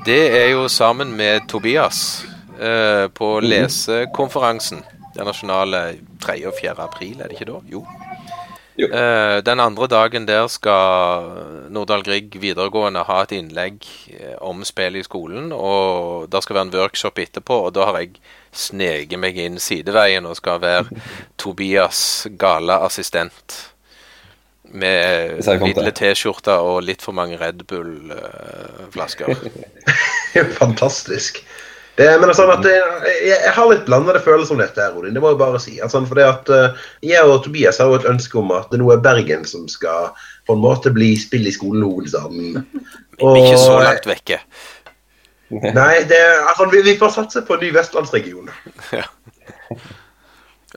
[0.06, 2.24] det er jo sammen med Tobias
[2.60, 3.48] eh, på mhm.
[3.48, 4.84] lesekonferansen.
[5.16, 6.46] Den nasjonale 3.
[6.46, 6.74] og 4.
[6.78, 7.58] april, er det ikke da?
[7.72, 7.86] Jo.
[8.78, 11.32] Uh, den andre dagen der skal
[11.74, 13.82] Nordahl Grieg videregående ha et innlegg
[14.14, 15.50] eh, om spill i skolen.
[15.50, 18.20] Og det skal være en workshop etterpå, og da har jeg
[18.54, 21.02] sneket meg inn sideveien og skal være
[21.42, 23.58] Tobias gale assistent.
[24.68, 29.32] Med lille T-skjorte og litt for mange Red Bull-flasker.
[29.32, 31.42] Uh, Fantastisk.
[31.98, 32.82] Det, men sånn at jeg,
[33.26, 35.16] jeg, har litt blandede følelser om dette, her, Odin.
[35.16, 35.74] Det må jeg bare si.
[35.82, 38.78] Altså, for det at uh, Jeg og Tobias har jo et ønske om at det
[38.78, 40.12] nå er Bergen som skal
[40.46, 42.60] på en måte bli spill i skolen hovedstaden.
[43.18, 44.38] Og, ikke så langt vekke.
[45.50, 48.52] Nei, det, altså, vi, vi, får satse på en ny vestlandsregion.
[48.94, 49.08] Ja.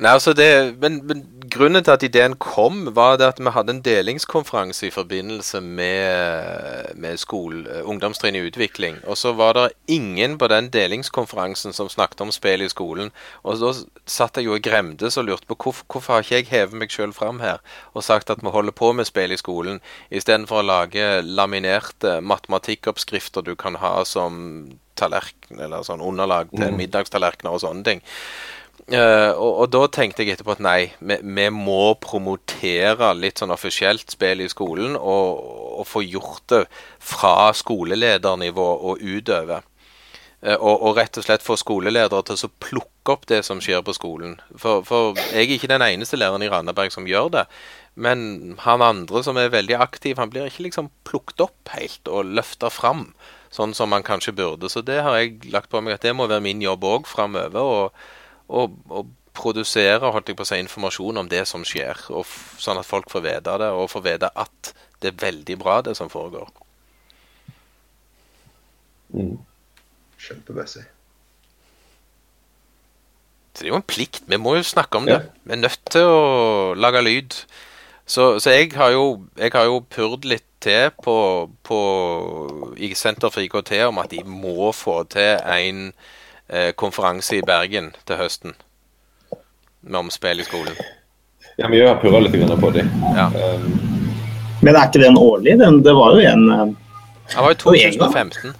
[0.01, 1.19] Nei, altså det, men, men,
[1.53, 6.95] grunnen til at ideen kom, var det at vi hadde en delingskonferanse i forbindelse med,
[6.97, 8.97] med skole, ungdomstrinn i utvikling.
[9.05, 13.11] Og så var det ingen på den delingskonferansen som snakket om spill i skolen.
[13.43, 13.75] Og da
[14.09, 16.95] satt jeg jo og gremtes og lurte på hvorfor, hvorfor har ikke jeg hevet meg
[16.95, 17.61] sjøl fram her
[17.93, 23.45] og sagt at vi holder på med spill i skolen, istedenfor å lage laminerte matematikkoppskrifter
[23.45, 26.81] du kan ha som tallerken, eller sånn underlag til mm.
[26.81, 28.03] middagstallerkener og sånne ting.
[28.89, 33.53] Uh, og, og, da tenkte jeg etterpå at nei, vi, vi, må promotere litt sånn
[33.53, 35.43] offisielt spill i skolen, og,
[35.81, 36.63] og få gjort det
[36.97, 39.67] fra skoleledernivå og utover.
[40.41, 43.83] Uh, og, og, rett og slett få skoleledere til å plukke opp det som skjer
[43.85, 44.39] på skolen.
[44.55, 47.45] For, for, jeg er ikke den eneste læreren i Randaberg som gjør det.
[47.93, 52.33] Men han andre som er veldig aktiv, han blir ikke liksom plukket opp helt og
[52.39, 53.11] løfta fram,
[53.53, 54.71] sånn som han kanskje burde.
[54.71, 57.91] Så det har jeg lagt på meg at det må være min jobb òg framover.
[58.51, 62.27] Og, og, og produsere holdt jeg på å si, informasjon om det som skjer, og
[62.59, 65.95] sånn at folk får vite det, og får vite at det er veldig bra, det
[65.97, 66.49] som foregår.
[69.15, 69.37] Mm.
[70.21, 70.83] Kjempemessig.
[73.51, 74.23] Så det er jo en plikt.
[74.31, 75.19] Vi må jo snakke om det.
[75.43, 76.21] Vi er nødt til å
[76.77, 77.35] lage lyd.
[78.07, 81.15] Så, så jeg har jo, jeg har jo purd litt til på,
[81.65, 81.79] på,
[82.77, 85.89] i Senter for IKT om at de må få til en
[86.75, 88.55] konferanse i Bergen til høsten.
[89.81, 90.75] Med omspill i skolen.
[91.57, 92.89] Ja, vi har purra litt på dem.
[93.15, 93.29] Ja.
[93.55, 93.79] Um,
[94.61, 95.57] Men er ikke den årlig?
[95.59, 96.75] Den, det var jo en
[97.31, 97.57] Det var gang.
[97.57, 98.53] 2015.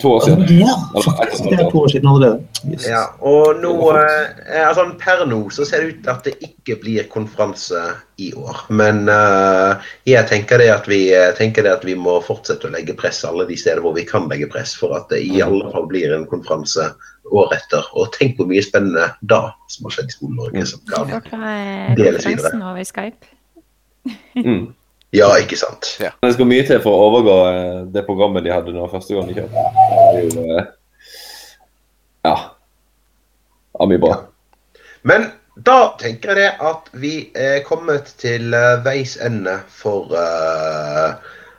[0.00, 0.46] to år siden.
[0.60, 1.44] Ja, faktisk.
[1.50, 2.40] Det er to år siden allerede.
[2.70, 2.86] Yes.
[2.88, 6.76] Ja, og nå, eh, altså Per nå så ser det ut til at det ikke
[6.82, 7.80] blir konferanse
[8.18, 8.64] i år.
[8.68, 12.74] Men eh, jeg tenker det, at vi, eh, tenker det at vi må fortsette å
[12.74, 15.70] legge press alle de steder hvor vi kan legge press, for at det i alle
[15.74, 16.92] fall blir en konferanse
[17.32, 17.84] året etter.
[17.98, 19.42] Og tenk hvor mye spennende da
[19.72, 20.66] som har skjedd i Skole-Norge.
[20.72, 22.56] som kan har Deles videre.
[22.60, 23.34] over Skype.
[24.36, 24.72] Mm.
[25.14, 25.94] Ja, ikke sant.
[26.00, 29.30] Det skal mye til for å overgå eh, det programmet de hadde nå første gang
[29.30, 29.68] de kjørte.
[30.42, 30.72] Eh,
[32.24, 32.36] Ja.
[33.74, 34.14] Det mye bra.
[35.04, 35.26] Men
[35.66, 41.18] da tenker jeg det at vi er kommet til eh, veis ende for uh,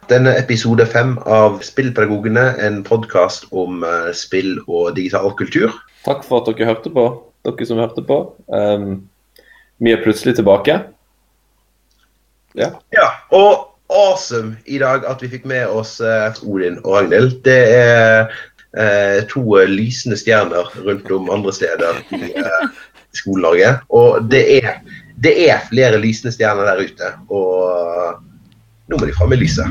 [0.10, 5.76] denne episode fem av Spillpedagogene, en podkast om uh, spill og digital kultur.
[6.08, 7.06] Takk for at dere hørte på,
[7.46, 8.20] dere som hørte på.
[8.50, 9.06] Um,
[9.78, 10.80] vi er plutselig tilbake.
[12.56, 12.72] Ja.
[12.96, 17.40] Ja, og awesome i dag at vi fikk med oss eh, Odin og Ragnhild.
[17.46, 18.32] Det er
[18.78, 22.70] eh, to eh, lysende stjerner rundt om andre steder i eh,
[23.16, 23.76] Skole-Norge.
[23.90, 24.80] Og det er,
[25.24, 27.12] det er flere lysende stjerner der ute.
[27.30, 28.24] Og
[28.88, 29.68] nå må de fram med lyset.